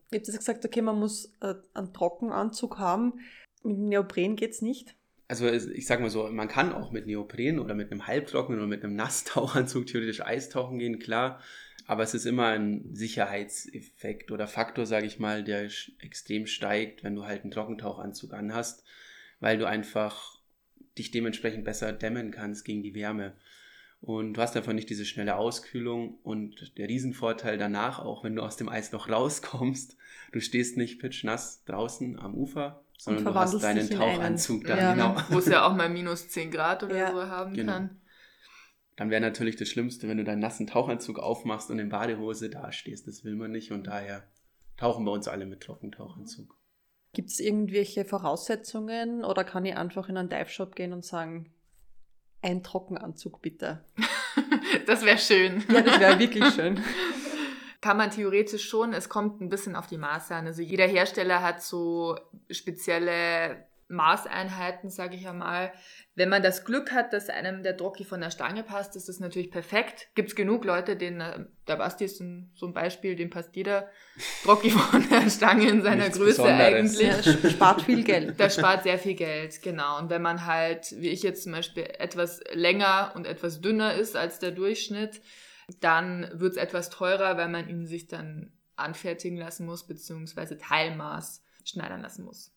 [0.10, 3.20] ich habe gesagt, okay, man muss äh, einen Trockenanzug haben.
[3.62, 4.96] Mit Neopren geht es nicht.
[5.28, 8.68] Also ich sag mal so, man kann auch mit Neopren oder mit einem halbtrockenen oder
[8.68, 11.40] mit einem Nasstauchanzug theoretisch Eistauchen gehen, klar.
[11.86, 17.16] Aber es ist immer ein Sicherheitseffekt oder Faktor, sage ich mal, der extrem steigt, wenn
[17.16, 18.84] du halt einen Trockentauchanzug anhast,
[19.40, 20.31] weil du einfach
[20.98, 23.36] dich dementsprechend besser dämmen kannst gegen die Wärme.
[24.02, 28.42] Und du hast einfach nicht diese schnelle Auskühlung und der Riesenvorteil danach, auch wenn du
[28.42, 29.96] aus dem Eisloch rauskommst,
[30.32, 35.16] du stehst nicht pitschnass draußen am Ufer, sondern du hast deinen Tauchanzug da, ja, genau.
[35.30, 37.12] Wo es ja auch mal minus 10 Grad oder ja.
[37.12, 37.74] so haben genau.
[37.74, 38.02] kann.
[38.96, 43.08] Dann wäre natürlich das Schlimmste, wenn du deinen nassen Tauchanzug aufmachst und in Badehose dastehst.
[43.08, 44.28] Das will man nicht und daher
[44.78, 46.56] tauchen wir uns alle mit Trockentauchanzug.
[47.14, 51.54] Gibt es irgendwelche Voraussetzungen oder kann ich einfach in einen Dive-Shop gehen und sagen,
[52.42, 53.84] ein Trockenanzug bitte?
[54.88, 55.64] das wäre schön.
[55.70, 56.82] Ja, das wäre wirklich schön.
[57.82, 60.46] Kann man theoretisch schon, es kommt ein bisschen auf die Maße an.
[60.46, 62.16] Also jeder Hersteller hat so
[62.50, 65.72] spezielle Maßeinheiten, sage ich einmal.
[66.16, 69.20] Wenn man das Glück hat, dass einem der Drocki von der Stange passt, ist das
[69.20, 70.10] natürlich perfekt.
[70.16, 73.56] Gibt es genug Leute, denen, äh, der Basti ist ein, so ein Beispiel, dem passt
[73.56, 73.90] jeder
[74.44, 77.00] Drocki von der Stange in seiner Nichts Größe Besonderes.
[77.00, 77.44] eigentlich.
[77.44, 78.36] Ja, spart viel Geld.
[78.38, 80.00] Das spart sehr viel Geld, genau.
[80.00, 84.16] Und wenn man halt, wie ich jetzt zum Beispiel, etwas länger und etwas dünner ist
[84.16, 85.22] als der Durchschnitt,
[85.80, 91.44] dann wird es etwas teurer, weil man ihn sich dann anfertigen lassen muss, beziehungsweise Teilmaß
[91.64, 92.52] schneidern lassen muss.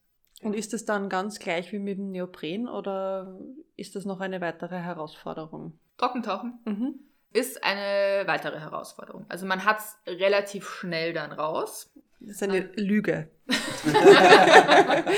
[0.45, 3.39] Und ist es dann ganz gleich wie mit dem Neopren oder
[3.77, 5.79] ist das noch eine weitere Herausforderung?
[5.97, 6.95] Trockentauchen mhm.
[7.33, 9.25] ist eine weitere Herausforderung.
[9.29, 11.91] Also man hat es relativ schnell dann raus.
[12.21, 12.71] Das ist eine ähm.
[12.77, 13.29] Lüge.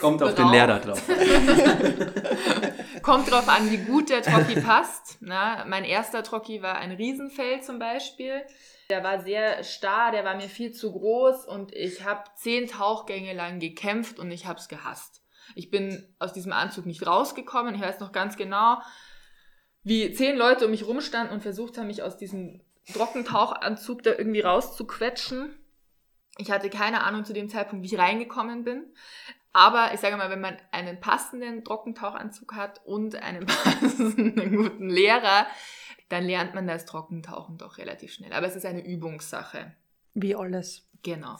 [0.00, 1.02] Kommt auf den Lehrer drauf.
[3.02, 5.18] Kommt drauf an, wie gut der Trocki passt.
[5.20, 8.42] Na, mein erster Trocki war ein Riesenfell zum Beispiel.
[8.90, 13.32] Der war sehr starr, der war mir viel zu groß und ich habe zehn Tauchgänge
[13.32, 15.22] lang gekämpft und ich habe es gehasst.
[15.54, 17.74] Ich bin aus diesem Anzug nicht rausgekommen.
[17.74, 18.78] Ich weiß noch ganz genau,
[19.82, 22.60] wie zehn Leute um mich rumstanden und versucht haben, mich aus diesem
[22.92, 25.58] Trockentauchanzug da irgendwie rauszuquetschen.
[26.38, 28.94] Ich hatte keine Ahnung zu dem Zeitpunkt, wie ich reingekommen bin.
[29.52, 35.46] Aber ich sage mal, wenn man einen passenden Trockentauchanzug hat und einen passenden guten Lehrer,
[36.08, 38.32] dann lernt man das Trockentauchen doch relativ schnell.
[38.32, 39.74] Aber es ist eine Übungssache.
[40.14, 40.88] Wie alles.
[41.02, 41.36] Genau.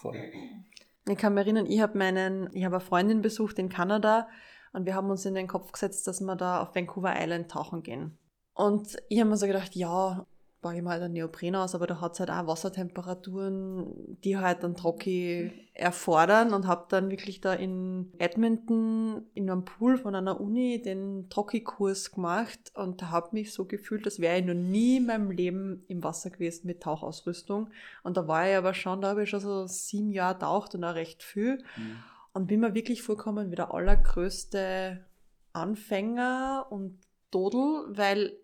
[1.08, 4.28] Ich kann mich erinnern, ich habe meinen, ich habe eine Freundin besucht in Kanada
[4.72, 7.82] und wir haben uns in den Kopf gesetzt, dass wir da auf Vancouver Island tauchen
[7.82, 8.18] gehen.
[8.54, 10.26] Und ich habe mir so gedacht, ja,
[10.62, 14.38] baue ich mal halt einen Neopren aus, aber da hat es halt auch Wassertemperaturen, die
[14.38, 20.14] halt dann Trocki erfordern und habe dann wirklich da in Edmonton in einem Pool von
[20.14, 24.98] einer Uni den Trocki-Kurs gemacht und habe mich so gefühlt, als wäre ich noch nie
[24.98, 27.68] in meinem Leben im Wasser gewesen mit Tauchausrüstung.
[28.04, 30.84] Und da war ich aber schon, da habe ich schon so sieben Jahre taucht und
[30.84, 31.58] auch recht viel.
[31.76, 31.96] Mhm.
[32.34, 35.04] Und bin mir wirklich vorgekommen wie der allergrößte
[35.52, 37.00] Anfänger und
[37.32, 38.38] Dodel, weil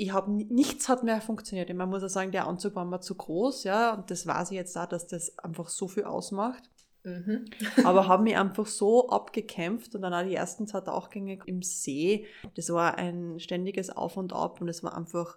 [0.00, 1.72] ich habe nichts hat mehr funktioniert.
[1.74, 4.56] Man muss ja sagen, der Anzug war mir zu groß, ja, und das weiß ich
[4.56, 6.70] jetzt da, dass das einfach so viel ausmacht.
[7.04, 7.44] Mhm.
[7.84, 12.26] Aber habe mich einfach so abgekämpft und dann auch die ersten zwei Tauchgänge im See.
[12.54, 15.36] Das war ein ständiges Auf und Ab und es war einfach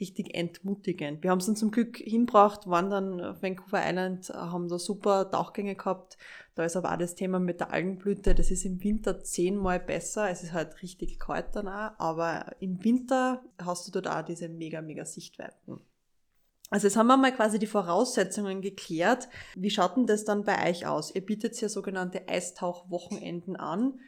[0.00, 1.22] richtig entmutigend.
[1.22, 5.30] Wir haben es dann zum Glück hinbracht, waren dann auf Vancouver Island, haben da super
[5.30, 6.16] Tauchgänge gehabt.
[6.54, 10.30] Da ist aber auch das Thema mit der Algenblüte, das ist im Winter zehnmal besser.
[10.30, 14.48] Es ist halt richtig kalt dann auch, aber im Winter hast du dort auch diese
[14.48, 15.80] mega, mega Sichtweiten.
[16.70, 19.28] Also jetzt haben wir mal quasi die Voraussetzungen geklärt.
[19.56, 21.14] Wie schaut denn das dann bei euch aus?
[21.14, 23.98] Ihr bietet ja sogenannte Eistauchwochenenden an.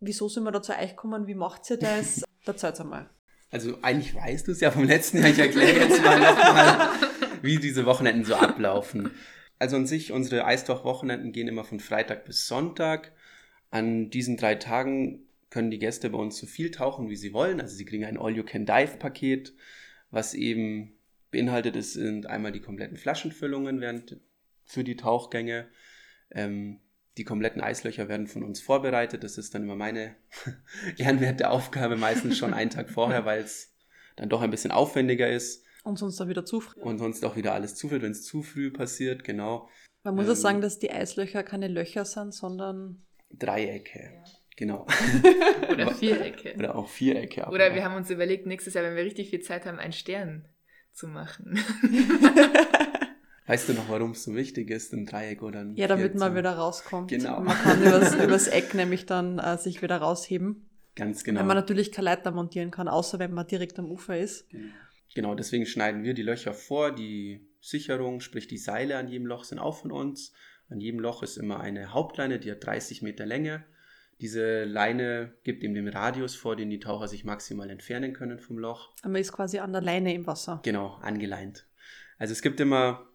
[0.00, 1.28] Wieso sind wir da zu euch gekommen?
[1.28, 2.24] Wie macht ihr das?
[2.44, 3.08] Erzählt's einmal.
[3.50, 5.28] Also eigentlich weißt du es ja vom letzten Jahr.
[5.30, 6.90] Ich erkläre jetzt mal nochmal,
[7.42, 9.10] wie diese Wochenenden so ablaufen.
[9.58, 13.12] Also an sich, unsere Eistauch-Wochenenden gehen immer von Freitag bis Sonntag.
[13.70, 17.60] An diesen drei Tagen können die Gäste bei uns so viel tauchen, wie sie wollen.
[17.60, 19.54] Also sie kriegen ein All-You-Can-Dive-Paket,
[20.10, 20.98] was eben
[21.30, 24.18] beinhaltet ist, sind einmal die kompletten Flaschenfüllungen während,
[24.64, 25.68] für die Tauchgänge.
[26.30, 26.80] Ähm,
[27.18, 29.24] die kompletten Eislöcher werden von uns vorbereitet.
[29.24, 30.14] Das ist dann immer meine
[30.96, 33.74] ehrenwerte Aufgabe, meistens schon einen Tag vorher, weil es
[34.16, 35.64] dann doch ein bisschen aufwendiger ist.
[35.82, 36.80] Und sonst auch wieder zu früh.
[36.80, 39.68] Und sonst auch wieder alles zu früh, wenn es zu früh passiert, genau.
[40.04, 43.98] Man muss ähm, auch sagen, dass die Eislöcher keine Löcher sind, sondern Dreiecke.
[43.98, 44.24] Ja.
[44.56, 44.86] Genau.
[45.70, 46.54] Oder Vierecke.
[46.56, 47.46] Oder auch Vierecke.
[47.46, 50.48] Oder wir haben uns überlegt, nächstes Jahr, wenn wir richtig viel Zeit haben, einen Stern
[50.92, 51.58] zu machen.
[53.48, 56.36] weißt du noch, warum es so wichtig ist, ein Dreieck oder ein Ja, damit man
[56.36, 57.10] wieder rauskommt.
[57.10, 57.40] Genau.
[57.40, 60.68] Man kann übers, übers Eck nämlich dann äh, sich wieder rausheben.
[60.94, 61.40] Ganz genau.
[61.40, 64.48] Wenn man natürlich keine Leiter montieren kann, außer wenn man direkt am Ufer ist.
[64.50, 64.72] Genau.
[65.14, 66.94] genau, deswegen schneiden wir die Löcher vor.
[66.94, 70.32] Die Sicherung, sprich die Seile an jedem Loch sind auch von uns.
[70.68, 73.64] An jedem Loch ist immer eine Hauptleine, die hat 30 Meter Länge.
[74.20, 78.58] Diese Leine gibt eben den Radius vor, den die Taucher sich maximal entfernen können vom
[78.58, 78.92] Loch.
[79.02, 80.60] Aber man ist quasi an der Leine im Wasser.
[80.64, 81.66] Genau, angeleint.
[82.18, 83.07] Also es gibt immer,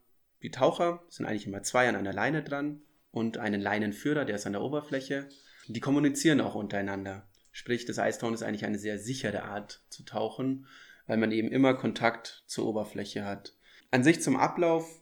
[0.43, 4.45] die Taucher sind eigentlich immer zwei an einer Leine dran und einen Leinenführer, der ist
[4.45, 5.29] an der Oberfläche.
[5.67, 7.25] Die kommunizieren auch untereinander.
[7.53, 10.67] Sprich, das Eistauchen ist eigentlich eine sehr sichere Art zu tauchen,
[11.07, 13.55] weil man eben immer Kontakt zur Oberfläche hat.
[13.91, 15.01] An sich zum Ablauf,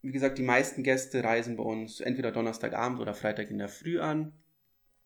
[0.00, 4.00] wie gesagt, die meisten Gäste reisen bei uns entweder Donnerstagabend oder Freitag in der Früh
[4.00, 4.32] an.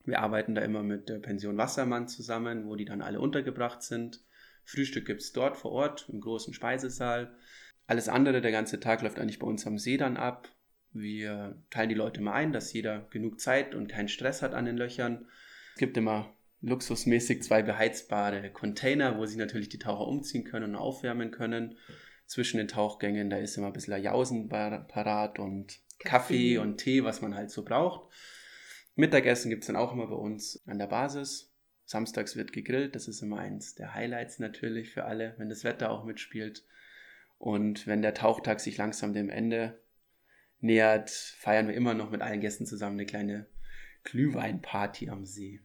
[0.05, 4.23] Wir arbeiten da immer mit der Pension Wassermann zusammen, wo die dann alle untergebracht sind.
[4.65, 7.35] Frühstück gibt es dort vor Ort im großen Speisesaal.
[7.87, 10.49] Alles andere, der ganze Tag läuft eigentlich bei uns am See dann ab.
[10.93, 14.65] Wir teilen die Leute mal ein, dass jeder genug Zeit und keinen Stress hat an
[14.65, 15.27] den Löchern.
[15.75, 20.77] Es gibt immer luxusmäßig zwei beheizbare Container, wo sie natürlich die Taucher umziehen können und
[20.77, 21.77] aufwärmen können.
[22.27, 26.09] Zwischen den Tauchgängen, da ist immer ein bisschen Jausen parat und Kaffee.
[26.09, 28.11] Kaffee und Tee, was man halt so braucht.
[28.95, 31.53] Mittagessen gibt es dann auch immer bei uns an der Basis.
[31.85, 35.91] Samstags wird gegrillt, das ist immer eins der Highlights natürlich für alle, wenn das Wetter
[35.91, 36.65] auch mitspielt.
[37.45, 39.79] Und wenn der Tauchtag sich langsam dem Ende
[40.61, 43.47] nähert, feiern wir immer noch mit allen Gästen zusammen eine kleine
[44.05, 45.61] Glühweinparty am See.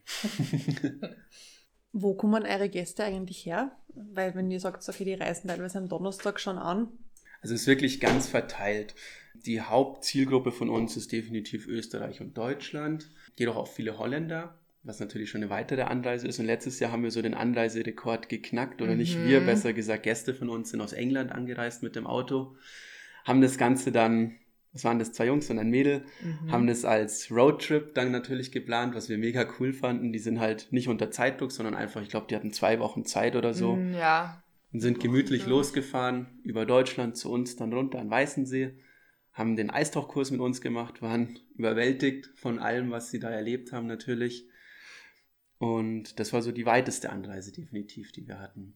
[1.94, 3.78] Wo kommen eure Gäste eigentlich her?
[3.96, 6.90] Weil wenn ihr sagt, okay, die reisen teilweise am Donnerstag schon an.
[7.42, 8.94] Also es ist wirklich ganz verteilt.
[9.36, 15.30] Die Hauptzielgruppe von uns ist definitiv Österreich und Deutschland, jedoch auch viele Holländer, was natürlich
[15.30, 16.40] schon eine weitere Anreise ist.
[16.40, 18.98] Und letztes Jahr haben wir so den Anreiserekord geknackt, oder mhm.
[18.98, 22.56] nicht wir, besser gesagt, Gäste von uns sind aus England angereist mit dem Auto,
[23.26, 24.36] haben das Ganze dann,
[24.72, 26.52] was waren das, zwei Jungs und ein Mädel, mhm.
[26.52, 30.14] haben das als Roadtrip dann natürlich geplant, was wir mega cool fanden.
[30.14, 33.36] Die sind halt nicht unter Zeitdruck, sondern einfach, ich glaube, die hatten zwei Wochen Zeit
[33.36, 33.76] oder so.
[33.76, 34.44] Mhm, ja.
[34.72, 38.76] Und sind gemütlich losgefahren über Deutschland zu uns, dann runter an Weißensee
[39.40, 43.88] haben den Eistauchkurs mit uns gemacht, waren überwältigt von allem, was sie da erlebt haben
[43.88, 44.48] natürlich.
[45.60, 48.74] Und das war so die weiteste Anreise definitiv, die wir hatten.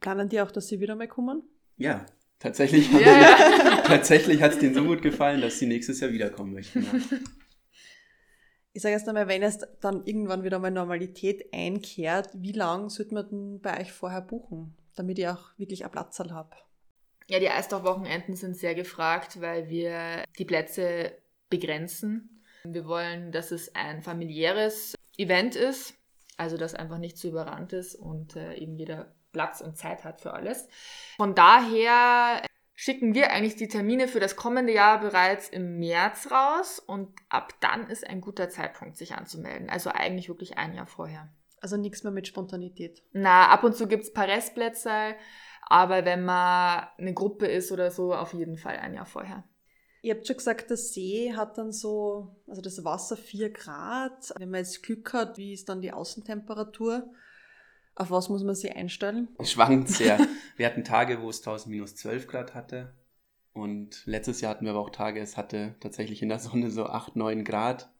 [0.00, 1.42] Planen die auch, dass sie wieder mal kommen?
[1.76, 2.04] Ja,
[2.38, 3.82] tatsächlich, ja.
[3.86, 6.82] tatsächlich hat es denen so gut gefallen, dass sie nächstes Jahr wiederkommen möchten.
[6.82, 7.18] Ja.
[8.72, 13.14] Ich sage jetzt einmal, wenn es dann irgendwann wieder mal Normalität einkehrt, wie lange sollte
[13.14, 16.50] man denn bei euch vorher buchen, damit ich auch wirklich einen Platz habe?
[17.28, 21.12] Ja, die Eistauchwochenenden sind sehr gefragt, weil wir die Plätze
[21.48, 22.42] begrenzen.
[22.64, 25.94] Wir wollen, dass es ein familiäres Event ist,
[26.36, 30.20] also dass einfach nicht zu überrannt ist und äh, eben jeder Platz und Zeit hat
[30.20, 30.68] für alles.
[31.16, 32.42] Von daher
[32.74, 37.54] schicken wir eigentlich die Termine für das kommende Jahr bereits im März raus und ab
[37.60, 39.70] dann ist ein guter Zeitpunkt, sich anzumelden.
[39.70, 41.28] Also eigentlich wirklich ein Jahr vorher.
[41.60, 43.02] Also nichts mehr mit Spontanität.
[43.12, 45.16] Na, ab und zu gibt es ein paar Restplätze.
[45.68, 49.42] Aber wenn man eine Gruppe ist oder so, auf jeden Fall ein Jahr vorher.
[50.06, 54.32] Ihr habt schon gesagt, der See hat dann so, also das Wasser 4 Grad.
[54.38, 57.12] Wenn man jetzt Glück hat, wie ist dann die Außentemperatur?
[57.96, 59.26] Auf was muss man sich einstellen?
[59.40, 60.20] Es schwankt sehr.
[60.56, 62.94] wir hatten Tage, wo es 1000 minus 12 Grad hatte.
[63.52, 66.86] Und letztes Jahr hatten wir aber auch Tage, es hatte tatsächlich in der Sonne so
[66.86, 67.90] 8, 9 Grad.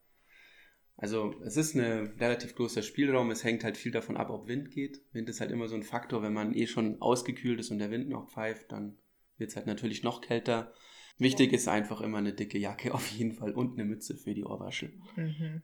[0.96, 3.32] Also es ist ein relativ großer Spielraum.
[3.32, 5.00] Es hängt halt viel davon ab, ob Wind geht.
[5.12, 6.22] Wind ist halt immer so ein Faktor.
[6.22, 8.96] Wenn man eh schon ausgekühlt ist und der Wind noch pfeift, dann
[9.38, 10.72] wird es halt natürlich noch kälter.
[11.18, 14.44] Wichtig ist einfach immer eine dicke Jacke auf jeden Fall und eine Mütze für die
[14.44, 14.92] Ohrwaschel.
[15.16, 15.62] Mhm.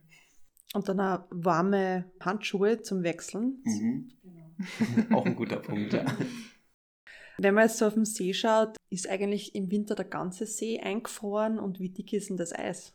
[0.74, 3.62] Und dann auch warme Handschuhe zum Wechseln.
[3.64, 4.12] Mhm.
[4.22, 5.18] Genau.
[5.18, 6.07] Auch ein guter Punkt, ja.
[7.39, 10.81] Wenn man jetzt so auf den See schaut, ist eigentlich im Winter der ganze See
[10.81, 12.95] eingefroren und wie dick ist denn das Eis?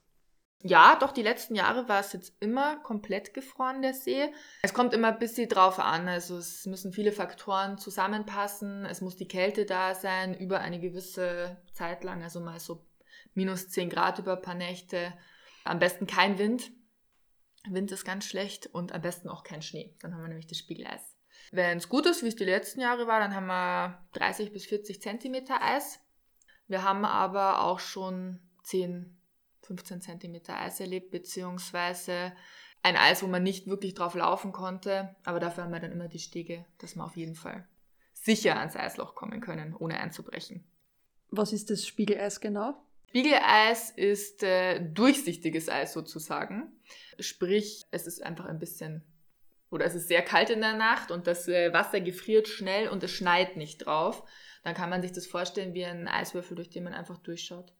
[0.63, 4.33] Ja, doch, die letzten Jahre war es jetzt immer komplett gefroren, der See.
[4.63, 6.07] Es kommt immer ein bisschen drauf an.
[6.07, 8.85] Also es müssen viele Faktoren zusammenpassen.
[8.85, 12.85] Es muss die Kälte da sein über eine gewisse Zeit lang, also mal so
[13.35, 15.13] minus 10 Grad über ein paar Nächte.
[15.63, 16.71] Am besten kein Wind.
[17.69, 19.95] Wind ist ganz schlecht und am besten auch kein Schnee.
[20.01, 21.15] Dann haben wir nämlich das Spiegeleis.
[21.51, 24.65] Wenn es gut ist, wie es die letzten Jahre war, dann haben wir 30 bis
[24.65, 25.99] 40 Zentimeter Eis.
[26.67, 29.16] Wir haben aber auch schon 10
[29.67, 32.33] 15 cm Eis erlebt, beziehungsweise
[32.83, 35.15] ein Eis, wo man nicht wirklich drauf laufen konnte.
[35.23, 37.67] Aber dafür haben wir dann immer die Stege, dass man auf jeden Fall
[38.13, 40.63] sicher ans Eisloch kommen können, ohne einzubrechen.
[41.29, 42.81] Was ist das Spiegeleis genau?
[43.09, 46.71] Spiegeleis ist äh, durchsichtiges Eis sozusagen.
[47.19, 49.03] Sprich, es ist einfach ein bisschen
[49.69, 53.03] oder es ist sehr kalt in der Nacht und das äh, Wasser gefriert schnell und
[53.03, 54.23] es schneit nicht drauf.
[54.63, 57.73] Dann kann man sich das vorstellen wie ein Eiswürfel, durch den man einfach durchschaut.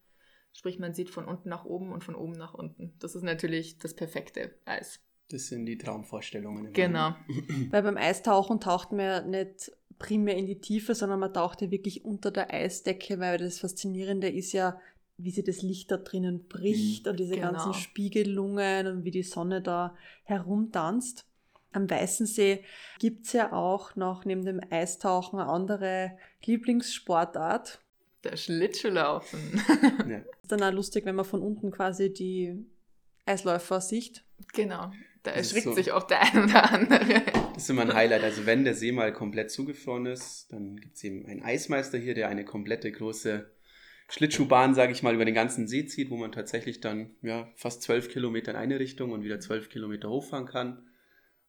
[0.58, 2.92] Sprich, man sieht von unten nach oben und von oben nach unten.
[2.98, 4.98] Das ist natürlich das perfekte Eis.
[5.30, 6.72] Das sind die Traumvorstellungen.
[6.72, 7.14] Genau.
[7.70, 11.70] Weil beim Eistauchen taucht man ja nicht primär in die Tiefe, sondern man taucht ja
[11.70, 14.80] wirklich unter der Eisdecke, weil das Faszinierende ist ja,
[15.16, 17.10] wie sie das Licht da drinnen bricht Mhm.
[17.12, 17.52] und diese Genau.
[17.52, 19.94] ganzen Spiegelungen und wie die Sonne da
[20.24, 21.24] herumtanzt.
[21.70, 22.64] Am Weißensee
[22.98, 27.80] gibt es ja auch noch neben dem Eistauchen eine andere Lieblingssportart.
[28.24, 29.62] Der Schlittschuhlaufen.
[30.08, 30.18] Ja.
[30.42, 32.66] Ist dann auch lustig, wenn man von unten quasi die
[33.26, 34.24] Eisläufer sieht.
[34.52, 34.90] genau.
[35.22, 35.72] Da erschrickt so.
[35.72, 37.22] sich auch der ein oder andere.
[37.54, 38.22] Das ist immer ein Highlight.
[38.22, 42.14] Also wenn der See mal komplett zugefroren ist, dann gibt es eben einen Eismeister hier,
[42.14, 43.50] der eine komplette große
[44.08, 47.82] Schlittschuhbahn, sage ich mal, über den ganzen See zieht, wo man tatsächlich dann ja, fast
[47.82, 50.88] zwölf Kilometer in eine Richtung und wieder zwölf Kilometer hochfahren kann.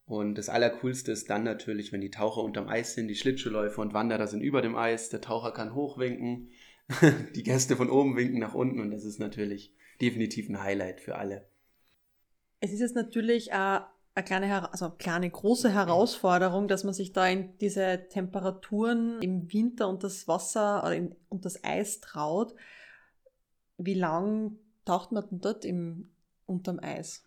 [0.05, 3.93] Und das Allercoolste ist dann natürlich, wenn die Taucher unterm Eis sind, die Schlittschuhläufer und
[3.93, 6.49] Wanderer sind über dem Eis, der Taucher kann hochwinken,
[7.35, 11.15] die Gäste von oben winken nach unten und das ist natürlich definitiv ein Highlight für
[11.15, 11.47] alle.
[12.59, 13.81] Es ist jetzt natürlich auch
[14.15, 19.51] eine kleine, also eine kleine, große Herausforderung, dass man sich da in diese Temperaturen im
[19.51, 22.53] Winter und das Wasser oder in, und das Eis traut.
[23.77, 26.11] Wie lang taucht man denn dort im,
[26.45, 27.25] unterm Eis?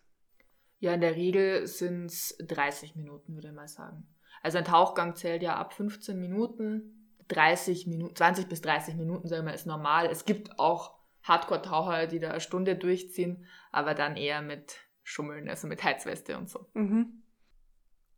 [0.79, 4.05] Ja, in der Regel sind es 30 Minuten, würde ich mal sagen.
[4.41, 7.02] Also ein Tauchgang zählt ja ab 15 Minuten.
[7.27, 10.07] 30 Minuten, 20 bis 30 Minuten, sagen wir mal, ist normal.
[10.07, 10.93] Es gibt auch
[11.23, 16.49] Hardcore-Taucher, die da eine Stunde durchziehen, aber dann eher mit Schummeln, also mit Heizweste und
[16.49, 16.67] so.
[16.73, 17.23] Mhm.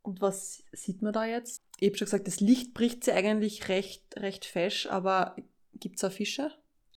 [0.02, 1.64] Und was sieht man da jetzt?
[1.78, 5.36] Ich habe schon gesagt, das Licht bricht sie eigentlich recht, recht fesch, aber
[5.74, 6.52] gibt es auch Fische?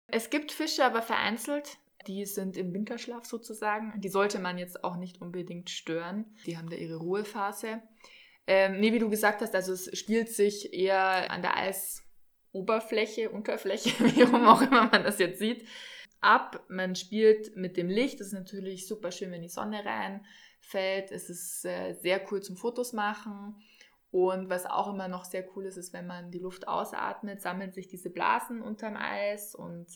[0.08, 1.78] Es gibt Fische, aber vereinzelt.
[2.06, 4.00] Die sind im Winterschlaf sozusagen.
[4.00, 6.24] Die sollte man jetzt auch nicht unbedingt stören.
[6.46, 7.82] Die haben da ihre Ruhephase.
[8.46, 13.90] Ähm, nee, wie du gesagt hast, also es spielt sich eher an der Eisoberfläche, Unterfläche,
[14.14, 15.66] wie rum auch immer man das jetzt sieht,
[16.20, 16.64] ab.
[16.68, 18.20] Man spielt mit dem Licht.
[18.20, 21.10] Das ist natürlich super schön, wenn die Sonne reinfällt.
[21.10, 23.56] Es ist äh, sehr cool zum Fotos machen.
[24.10, 27.72] Und was auch immer noch sehr cool ist, ist, wenn man die Luft ausatmet, sammeln
[27.72, 29.86] sich diese Blasen unterm Eis und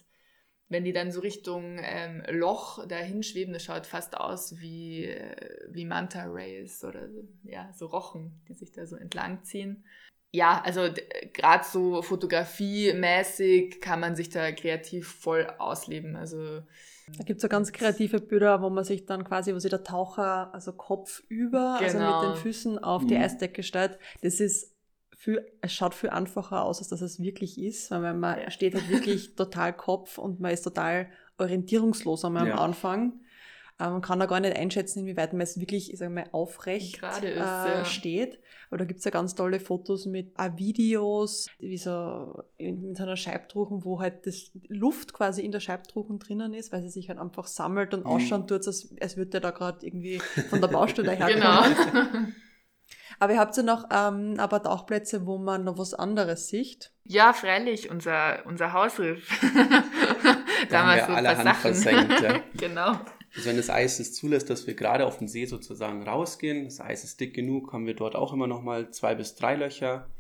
[0.71, 5.37] wenn die dann so Richtung ähm, Loch dahin schweben, das schaut fast aus wie, äh,
[5.69, 7.09] wie Manta Rays oder
[7.45, 9.85] ja, so Rochen, die sich da so entlang ziehen.
[10.33, 10.89] Ja, also
[11.33, 16.17] gerade so fotografiemäßig kann man sich da kreativ voll ausleben.
[16.17, 16.61] Also
[17.19, 19.83] Da gibt es so ganz kreative Bilder, wo man sich dann quasi, wo sich der
[19.83, 22.23] Taucher, also Kopf über, also Genau.
[22.23, 23.23] mit den Füßen auf die Mhm.
[23.23, 23.99] Eisdecke stellt.
[24.23, 24.73] Das ist
[25.23, 28.51] viel, es schaut viel einfacher aus, als dass es wirklich ist, weil man Ja.
[28.51, 31.09] steht halt wirklich total Kopf und man ist total
[31.39, 32.55] orientierungslos einmal Ja.
[32.55, 33.21] am Anfang.
[33.79, 36.97] Äh, man kann da gar nicht einschätzen, inwieweit man jetzt wirklich, ich sag mal, aufrecht
[37.03, 37.85] ist, äh, ja.
[37.85, 38.39] steht.
[38.71, 43.03] Aber da gibt es ja ganz tolle Fotos mit auch Videos, wie so mit so
[43.03, 47.09] einer Scheibtruchen, wo halt das Luft quasi in der Scheibtruchen drinnen ist, weil sie sich
[47.11, 48.07] halt einfach sammelt und Mhm.
[48.07, 50.19] ausschauen tut, als, als würde der da gerade irgendwie
[50.49, 51.75] von der Baustelle herkommen.
[51.75, 52.27] genau.
[53.19, 56.93] Aber ihr habt ja noch ähm, aber Tauchplätze, wo man noch was anderes sieht.
[57.05, 59.29] ja, freilich, unser, unser Hausriff.
[60.69, 62.43] Da haben wir allerhand versenkt, ja.
[62.55, 62.99] genau.
[63.35, 66.81] Also wenn das Eis es zulässt, dass wir gerade auf den See sozusagen rausgehen, das
[66.81, 70.11] Eis ist dick genug, haben wir dort auch immer noch mal zwei bis drei Löcher.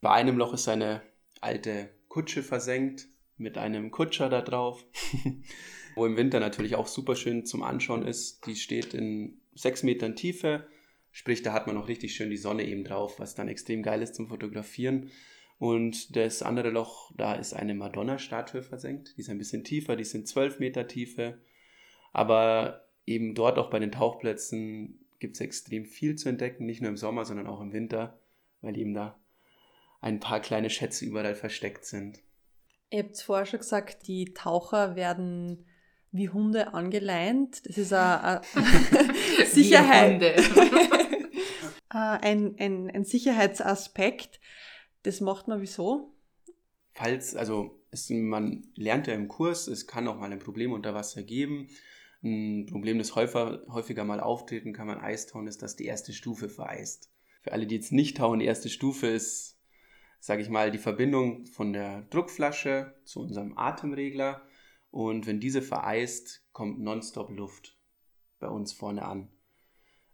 [0.00, 1.02] Bei einem Loch ist eine
[1.40, 3.06] alte Kutsche versenkt
[3.36, 4.84] mit einem Kutscher da drauf,
[5.94, 8.46] wo im Winter natürlich auch super schön zum Anschauen ist.
[8.46, 10.66] Die steht in sechs Metern Tiefe,
[11.18, 14.02] sprich da hat man noch richtig schön die Sonne eben drauf, was dann extrem geil
[14.02, 15.10] ist zum Fotografieren.
[15.58, 19.16] Und das andere Loch, da ist eine Madonna-Statue versenkt.
[19.16, 21.40] Die ist ein bisschen tiefer, die sind zwölf Meter Tiefe.
[22.12, 26.90] Aber eben dort auch bei den Tauchplätzen gibt es extrem viel zu entdecken, nicht nur
[26.90, 28.20] im Sommer, sondern auch im Winter,
[28.60, 29.18] weil eben da
[30.00, 32.20] ein paar kleine Schätze überall versteckt sind.
[32.90, 35.66] Ihr habt vorher schon gesagt, die Taucher werden
[36.12, 37.66] wie Hunde angeleint.
[37.66, 40.20] Das ist ein, ein Sicherheit.
[40.20, 40.98] Wir Hunde.
[41.90, 44.40] Äh, ein, ein, ein Sicherheitsaspekt.
[45.02, 46.14] Das macht man wieso?
[46.94, 50.94] Falls, also es, man lernt ja im Kurs, es kann auch mal ein Problem unter
[50.94, 51.68] Wasser geben.
[52.22, 56.48] Ein Problem, das häufiger, häufiger mal auftreten kann beim Eistauen, ist, dass die erste Stufe
[56.48, 57.10] vereist.
[57.42, 59.60] Für alle, die jetzt nicht tauchen, die erste Stufe ist,
[60.18, 64.42] sage ich mal, die Verbindung von der Druckflasche zu unserem Atemregler.
[64.90, 67.78] Und wenn diese vereist, kommt nonstop Luft
[68.40, 69.28] bei uns vorne an.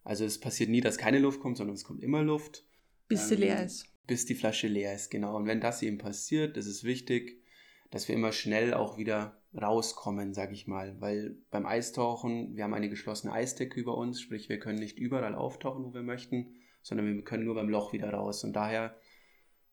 [0.05, 2.65] Also es passiert nie, dass keine Luft kommt, sondern es kommt immer Luft.
[3.09, 3.87] Bis sie Ähm, leer ist.
[4.07, 5.35] bis die Flasche leer ist, genau.
[5.37, 7.43] Und wenn das eben passiert, ist es wichtig,
[7.91, 11.01] dass wir immer schnell auch wieder rauskommen, sag ich mal.
[11.01, 15.35] Weil beim Eistauchen, wir haben eine geschlossene Eisdecke über uns, sprich wir können nicht überall
[15.35, 18.45] auftauchen, wo wir möchten, sondern wir können nur beim Loch wieder raus.
[18.45, 18.97] Und daher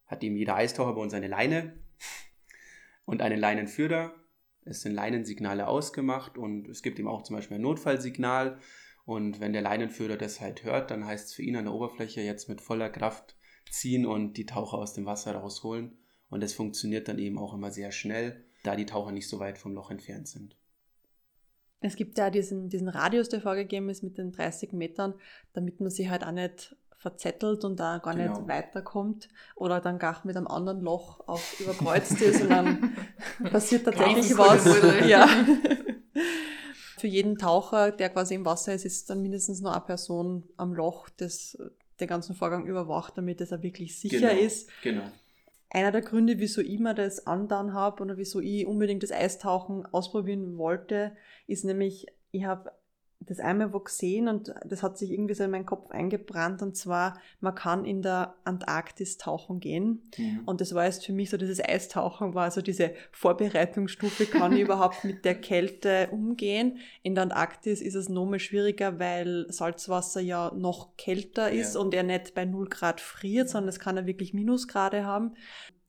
[0.06, 1.78] hat eben jeder Eistaucher bei uns eine Leine
[3.06, 4.14] und einen Leinenführer.
[4.64, 8.60] Es sind Leinensignale ausgemacht und es gibt ihm auch zum Beispiel ein Notfallsignal.
[9.06, 12.22] Und wenn der Leinenführer das halt hört, dann heißt es für ihn an der Oberfläche
[12.22, 13.36] jetzt mit voller Kraft
[13.70, 15.98] ziehen und die Taucher aus dem Wasser rausholen.
[16.30, 19.58] Und das funktioniert dann eben auch immer sehr schnell, da die Taucher nicht so weit
[19.58, 20.56] vom Loch entfernt sind.
[21.82, 25.16] Es gibt ja diesen, diesen Radius, der vorgegeben ist mit den 30 Metern,
[25.54, 28.38] damit man sich halt auch nicht verzettelt und da gar genau.
[28.38, 32.96] nicht weiterkommt oder dann gar mit einem anderen Loch auch überkreuzt ist und dann
[33.52, 35.08] passiert tatsächlich was.
[35.08, 35.28] ja.
[37.02, 40.72] Für jeden Taucher, der quasi im Wasser ist, ist dann mindestens nur eine Person am
[40.72, 41.58] Loch, das
[42.00, 44.40] den ganzen Vorgang überwacht, damit es auch wirklich sicher genau.
[44.40, 44.70] ist.
[44.84, 45.02] Genau.
[45.72, 49.84] Einer der Gründe, wieso ich mir das andan habe oder wieso ich unbedingt das Eistauchen
[49.88, 51.16] ausprobieren wollte,
[51.48, 52.72] ist nämlich, ich habe
[53.28, 56.76] das einmal wo gesehen und das hat sich irgendwie so in meinen Kopf eingebrannt und
[56.76, 60.42] zwar, man kann in der Antarktis tauchen gehen mhm.
[60.46, 64.62] und das war jetzt für mich so, dieses Eistauchen war so diese Vorbereitungsstufe, kann ich
[64.62, 66.80] überhaupt mit der Kälte umgehen.
[67.04, 71.82] In der Antarktis ist es noch mal schwieriger, weil Salzwasser ja noch kälter ist ja.
[71.82, 75.36] und er nicht bei 0 Grad friert, sondern es kann ja wirklich Minusgrade haben.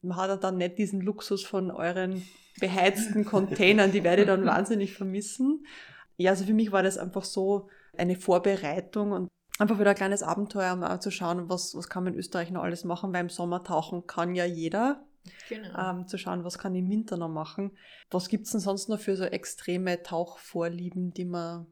[0.03, 2.23] Man hat dann nicht diesen Luxus von euren
[2.61, 5.65] beheizten Containern, die werde ich dann wahnsinnig vermissen.
[6.23, 10.23] Ja, also für mich war das einfach so eine Vorbereitung und einfach wieder ein kleines
[10.23, 13.29] Abenteuer, um zu schauen, was, was kann man in Österreich noch alles machen, weil im
[13.29, 15.05] Sommer tauchen kann ja jeder.
[15.49, 15.79] Genau.
[15.79, 17.77] Ähm, zu schauen, was kann ich im Winter noch machen.
[18.11, 21.67] Was gibt es denn sonst noch für so extreme Tauchvorlieben, die man,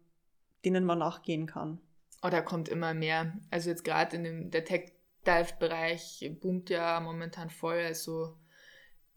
[0.64, 1.80] denen man nachgehen kann?
[2.22, 3.32] Oh, da kommt immer mehr.
[3.50, 7.78] Also jetzt gerade in dem der Tech-Dive-Bereich boomt ja momentan voll.
[7.78, 8.36] Also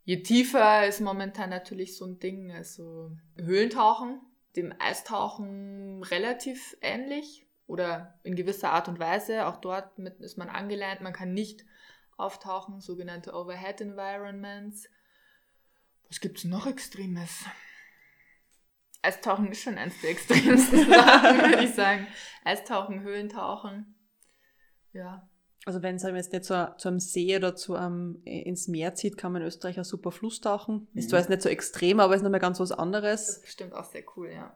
[0.04, 2.50] je tiefer ist momentan natürlich so ein Ding.
[2.50, 4.20] Also Höhlentauchen
[4.56, 9.46] dem Eistauchen relativ ähnlich oder in gewisser Art und Weise.
[9.46, 11.64] Auch dort ist man angelernt, man kann nicht
[12.16, 14.88] auftauchen, sogenannte Overhead Environments.
[16.08, 17.44] Was gibt es noch Extremes?
[19.02, 22.06] Eistauchen ist schon eines der extremsten Sachen, würde ich sagen.
[22.44, 23.94] Eistauchen, Höhlentauchen.
[24.92, 25.28] Ja.
[25.66, 28.94] Also wenn es jetzt nicht zu, zu, einem See oder zu einem, äh, ins Meer
[28.94, 30.88] zieht, kann man in Österreich auch super Fluss tauchen.
[30.92, 30.98] Mhm.
[30.98, 33.26] Ist zwar jetzt nicht so extrem, aber ist nochmal ganz was anderes.
[33.26, 34.54] Das ist bestimmt auch sehr cool, ja.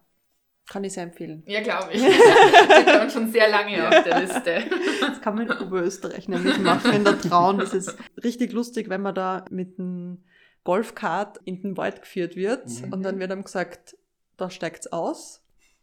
[0.69, 1.43] Kann ich sehr empfehlen.
[1.47, 2.03] Ja, glaube ich.
[2.05, 4.65] Das steht schon sehr lange auf der Liste.
[5.01, 7.59] Das kann man in Oberösterreich nämlich machen, in der Traun.
[7.59, 10.25] Das ist richtig lustig, wenn man da mit einem
[10.65, 12.93] Golfkart in den Wald geführt wird mhm.
[12.93, 13.97] und dann wird einem gesagt,
[14.37, 15.43] da steigt's aus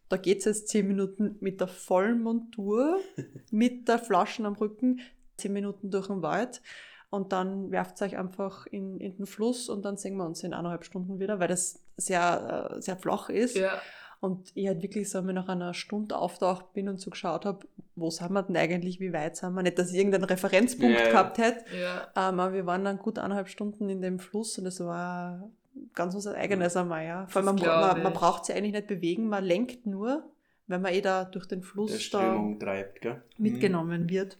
[0.09, 2.99] da geht es jetzt zehn Minuten mit der vollen Montur,
[3.51, 5.01] mit der Flaschen am Rücken,
[5.37, 6.61] zehn Minuten durch den Wald
[7.09, 10.43] und dann werft es euch einfach in, in den Fluss und dann sehen wir uns
[10.43, 13.55] in eineinhalb Stunden wieder, weil das sehr, äh, sehr flach ist.
[13.55, 13.79] Ja.
[14.21, 18.09] Und ich halt wirklich so, nach einer Stunde auftaucht bin und so geschaut habe, wo
[18.09, 19.61] sind wir denn eigentlich, wie weit sind wir?
[19.61, 21.09] Nicht, dass ich irgendeinen Referenzpunkt yeah.
[21.09, 22.07] gehabt hätte, ja.
[22.15, 25.49] ähm, aber wir waren dann gut eineinhalb Stunden in dem Fluss und es war
[25.93, 27.27] ganz was Eigenes einmal, ja.
[27.27, 30.23] Vor allem, man, man, man braucht sich eigentlich nicht bewegen, man lenkt nur,
[30.67, 33.21] wenn man eh da durch den Fluss da treibt, gell?
[33.37, 34.09] mitgenommen mhm.
[34.09, 34.37] wird.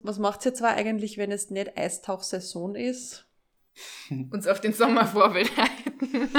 [0.00, 3.26] Was macht ihr zwar eigentlich, wenn es nicht Eistauchsaison ist?
[4.30, 6.30] Uns auf den Sommer vorbereiten.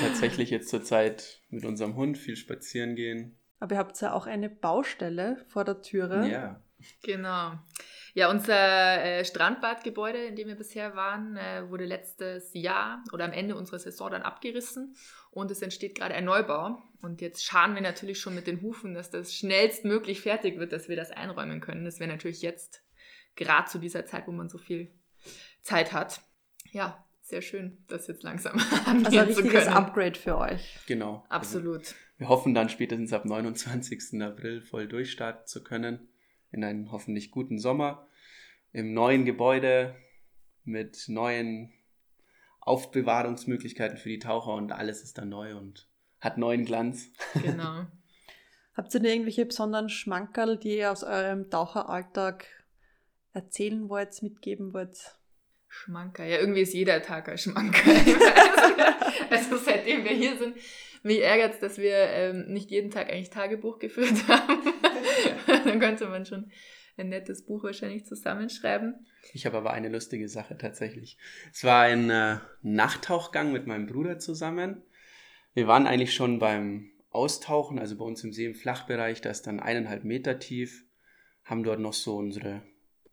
[0.00, 3.36] tatsächlich jetzt zur Zeit mit unserem Hund viel spazieren gehen.
[3.60, 6.28] Aber ihr habt ja auch eine Baustelle vor der Türe.
[6.28, 6.62] Ja.
[7.02, 7.52] Genau.
[8.14, 13.32] Ja, unser äh, Strandbadgebäude, in dem wir bisher waren, äh, wurde letztes Jahr oder am
[13.32, 14.94] Ende unserer Saison dann abgerissen
[15.30, 16.82] und es entsteht gerade ein Neubau.
[17.00, 20.88] Und jetzt scharen wir natürlich schon mit den Hufen, dass das schnellstmöglich fertig wird, dass
[20.88, 21.84] wir das einräumen können.
[21.84, 22.82] Das wäre natürlich jetzt
[23.36, 24.90] gerade zu dieser Zeit, wo man so viel
[25.62, 26.20] Zeit hat.
[26.72, 30.78] Ja, sehr schön, das jetzt langsam angehen Also ein richtiges Upgrade für euch.
[30.86, 31.24] Genau.
[31.28, 31.80] Absolut.
[31.80, 34.20] Also, wir hoffen dann spätestens ab 29.
[34.22, 36.08] April voll durchstarten zu können
[36.50, 38.06] in einen hoffentlich guten Sommer
[38.72, 39.94] im neuen Gebäude
[40.64, 41.72] mit neuen
[42.60, 45.88] Aufbewahrungsmöglichkeiten für die Taucher und alles ist dann neu und
[46.20, 47.10] hat neuen Glanz.
[47.42, 47.86] Genau.
[48.74, 52.46] Habt ihr da irgendwelche besonderen Schmankerl, die ihr aus eurem Taucheralltag
[53.32, 55.18] erzählen wollt, mitgeben wollt?
[55.68, 56.24] Schmanker.
[56.24, 57.90] Ja, irgendwie ist jeder Tag ein Schmanker.
[59.30, 60.56] also seitdem wir hier sind,
[61.02, 64.72] mich ärgert es, dass wir ähm, nicht jeden Tag eigentlich Tagebuch geführt haben.
[65.46, 66.50] Dann könnte man schon
[66.96, 69.06] ein nettes Buch wahrscheinlich zusammenschreiben.
[69.32, 71.16] Ich habe aber eine lustige Sache tatsächlich.
[71.52, 74.82] Es war ein äh, Nachttauchgang mit meinem Bruder zusammen.
[75.54, 79.46] Wir waren eigentlich schon beim Austauchen, also bei uns im See im Flachbereich, da ist
[79.46, 80.84] dann eineinhalb Meter tief,
[81.44, 82.62] haben dort noch so unsere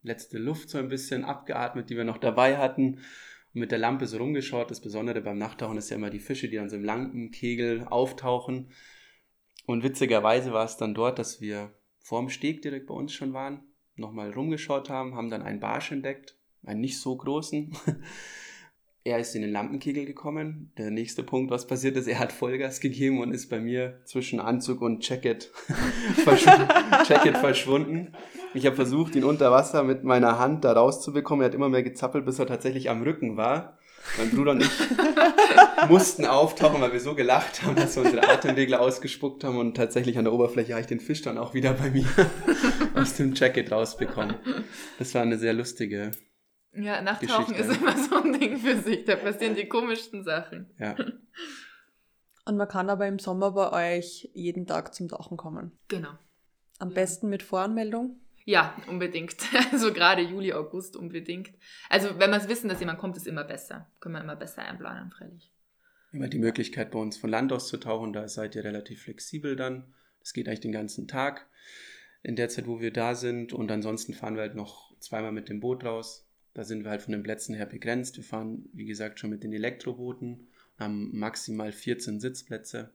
[0.03, 2.99] letzte Luft so ein bisschen abgeatmet, die wir noch dabei hatten.
[3.53, 4.69] Und mit der Lampe so rumgeschaut.
[4.69, 8.69] Das Besondere beim Nachttauchen ist ja immer die Fische, die dann so im Lampenkegel auftauchen.
[9.65, 13.63] Und witzigerweise war es dann dort, dass wir vorm Steg direkt bei uns schon waren,
[13.95, 17.75] nochmal rumgeschaut haben, haben dann einen Barsch entdeckt, einen nicht so großen.
[19.03, 20.71] er ist in den Lampenkegel gekommen.
[20.77, 24.39] Der nächste Punkt, was passiert ist, er hat Vollgas gegeben und ist bei mir zwischen
[24.39, 25.43] Anzug und Jacket,
[26.23, 26.49] verschw
[27.07, 28.13] Jacket verschwunden.
[28.53, 31.43] Ich habe versucht, ihn unter Wasser mit meiner Hand da rauszubekommen.
[31.43, 33.77] Er hat immer mehr gezappelt, bis er tatsächlich am Rücken war.
[34.17, 34.69] Mein Bruder und ich
[35.89, 40.17] mussten auftauchen, weil wir so gelacht haben, dass wir unsere Atemregler ausgespuckt haben und tatsächlich
[40.17, 42.07] an der Oberfläche habe ich den Fisch dann auch wieder bei mir
[42.95, 44.35] aus dem Jacket rausbekommen.
[44.99, 46.11] Das war eine sehr lustige
[46.77, 49.05] ja, Nachttauchen ist immer so ein Ding für sich.
[49.05, 50.69] Da passieren die komischsten Sachen.
[50.77, 50.95] Ja.
[52.45, 55.71] Und man kann aber im Sommer bei euch jeden Tag zum Tauchen kommen.
[55.87, 56.11] Genau.
[56.79, 58.19] Am besten mit Voranmeldung.
[58.45, 59.35] Ja, unbedingt.
[59.71, 61.51] Also gerade Juli, August unbedingt.
[61.89, 63.89] Also wenn wir es wissen, dass jemand kommt, ist immer besser.
[63.99, 65.51] Können wir immer besser einplanen, freilich.
[66.13, 69.55] Immer die Möglichkeit bei uns von Land aus zu tauchen, da seid ihr relativ flexibel
[69.55, 69.93] dann.
[70.21, 71.47] Das geht eigentlich den ganzen Tag
[72.23, 73.51] in der Zeit, wo wir da sind.
[73.51, 76.27] Und ansonsten fahren wir halt noch zweimal mit dem Boot raus.
[76.53, 78.15] Da sind wir halt von den Plätzen her begrenzt.
[78.15, 80.47] Wir fahren, wie gesagt, schon mit den Elektrobooten,
[80.79, 82.91] haben maximal 14 Sitzplätze.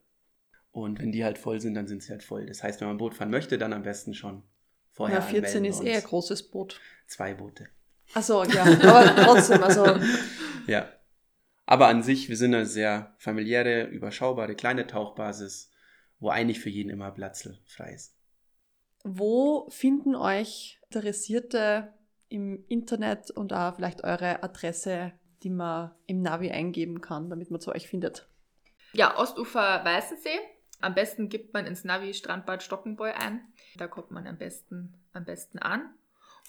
[0.72, 2.46] Und wenn die halt voll sind, dann sind sie halt voll.
[2.46, 4.44] Das heißt, wenn man ein Boot fahren möchte, dann am besten schon
[5.00, 5.20] vorher.
[5.20, 6.78] Ja, 14 ist eher ein großes Boot.
[7.06, 7.68] Zwei Boote.
[8.12, 9.86] Achso, ja, aber trotzdem, also.
[10.66, 10.88] ja.
[11.64, 15.70] Aber an sich, wir sind eine sehr familiäre, überschaubare, kleine Tauchbasis,
[16.18, 18.14] wo eigentlich für jeden immer Platz frei ist.
[19.04, 21.94] Wo finden euch Interessierte
[22.28, 27.60] im Internet und auch vielleicht eure Adresse, die man im Navi eingeben kann, damit man
[27.60, 28.28] zu euch findet.
[28.92, 30.38] Ja, Ostufer Weißensee.
[30.80, 33.42] Am besten gibt man ins Navi Strandbad Stockenbräu ein.
[33.76, 35.94] Da kommt man am besten, am besten an.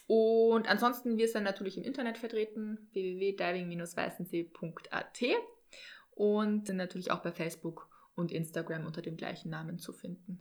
[0.08, 5.22] Und ansonsten, wir sind natürlich im Internet vertreten, www.diving-weißensee.at
[6.12, 10.40] und sind natürlich auch bei Facebook und Instagram unter dem gleichen Namen zu finden.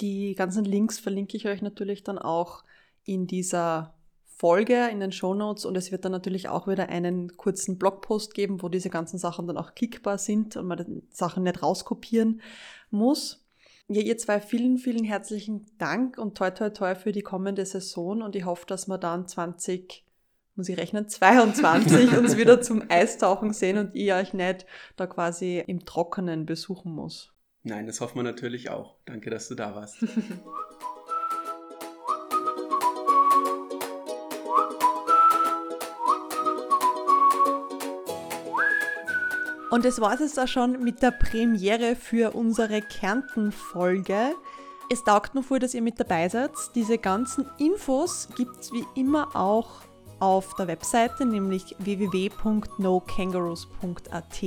[0.00, 2.64] Die ganzen Links verlinke ich euch natürlich dann auch
[3.04, 3.94] in dieser
[4.36, 8.62] Folge in den Shownotes und es wird dann natürlich auch wieder einen kurzen Blogpost geben,
[8.62, 12.40] wo diese ganzen Sachen dann auch klickbar sind und man Sachen nicht rauskopieren
[12.90, 13.44] muss.
[13.86, 18.22] Ja, ihr zwei, vielen, vielen herzlichen Dank und toi, toi, toi für die kommende Saison
[18.22, 20.04] und ich hoffe, dass wir dann 20,
[20.56, 24.66] muss ich rechnen, 22 uns wieder zum Eistauchen sehen und ich euch nicht
[24.96, 27.32] da quasi im Trockenen besuchen muss.
[27.62, 28.96] Nein, das hoffen wir natürlich auch.
[29.04, 29.98] Danke, dass du da warst.
[39.74, 44.36] Und das war es jetzt auch schon mit der Premiere für unsere Kärnten-Folge.
[44.88, 46.52] Es taugt nur vor, dass ihr mit dabei seid.
[46.76, 49.80] Diese ganzen Infos gibt es wie immer auch
[50.20, 54.42] auf der Webseite, nämlich www.nokangaroos.at.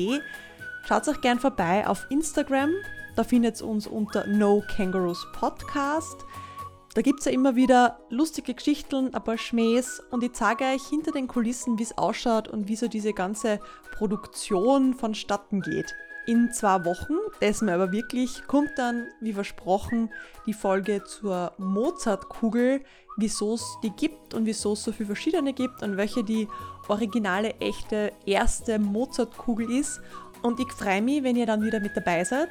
[0.88, 2.72] Schaut euch gern vorbei auf Instagram.
[3.18, 6.24] Da findet ihr uns unter No Kangaroos Podcast.
[6.98, 10.82] Da gibt es ja immer wieder lustige Geschichten, ein paar Schmähs und ich zeige euch
[10.90, 13.60] hinter den Kulissen, wie es ausschaut und wie so diese ganze
[13.92, 15.94] Produktion vonstatten geht.
[16.26, 20.10] In zwei Wochen, dessen aber wirklich, kommt dann, wie versprochen,
[20.48, 22.82] die Folge zur Mozartkugel,
[23.16, 26.48] wieso es die gibt und wieso es so viele verschiedene gibt und welche die
[26.88, 30.02] originale, echte, erste Mozartkugel ist
[30.48, 32.50] und ich freue mich, wenn ihr dann wieder mit dabei seid.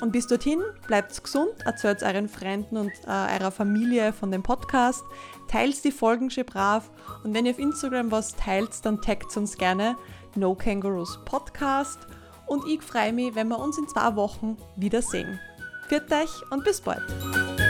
[0.00, 5.04] Und bis dorthin, bleibt gesund, erzählt euren Freunden und äh, eurer Familie von dem Podcast,
[5.48, 6.90] teilt die Folgen schon brav
[7.22, 9.96] und wenn ihr auf Instagram was teilt, dann taggt uns gerne
[10.34, 12.00] No Kangaroos Podcast.
[12.46, 15.40] Und ich freue mich, wenn wir uns in zwei Wochen wiedersehen.
[15.88, 17.65] Für euch und bis bald!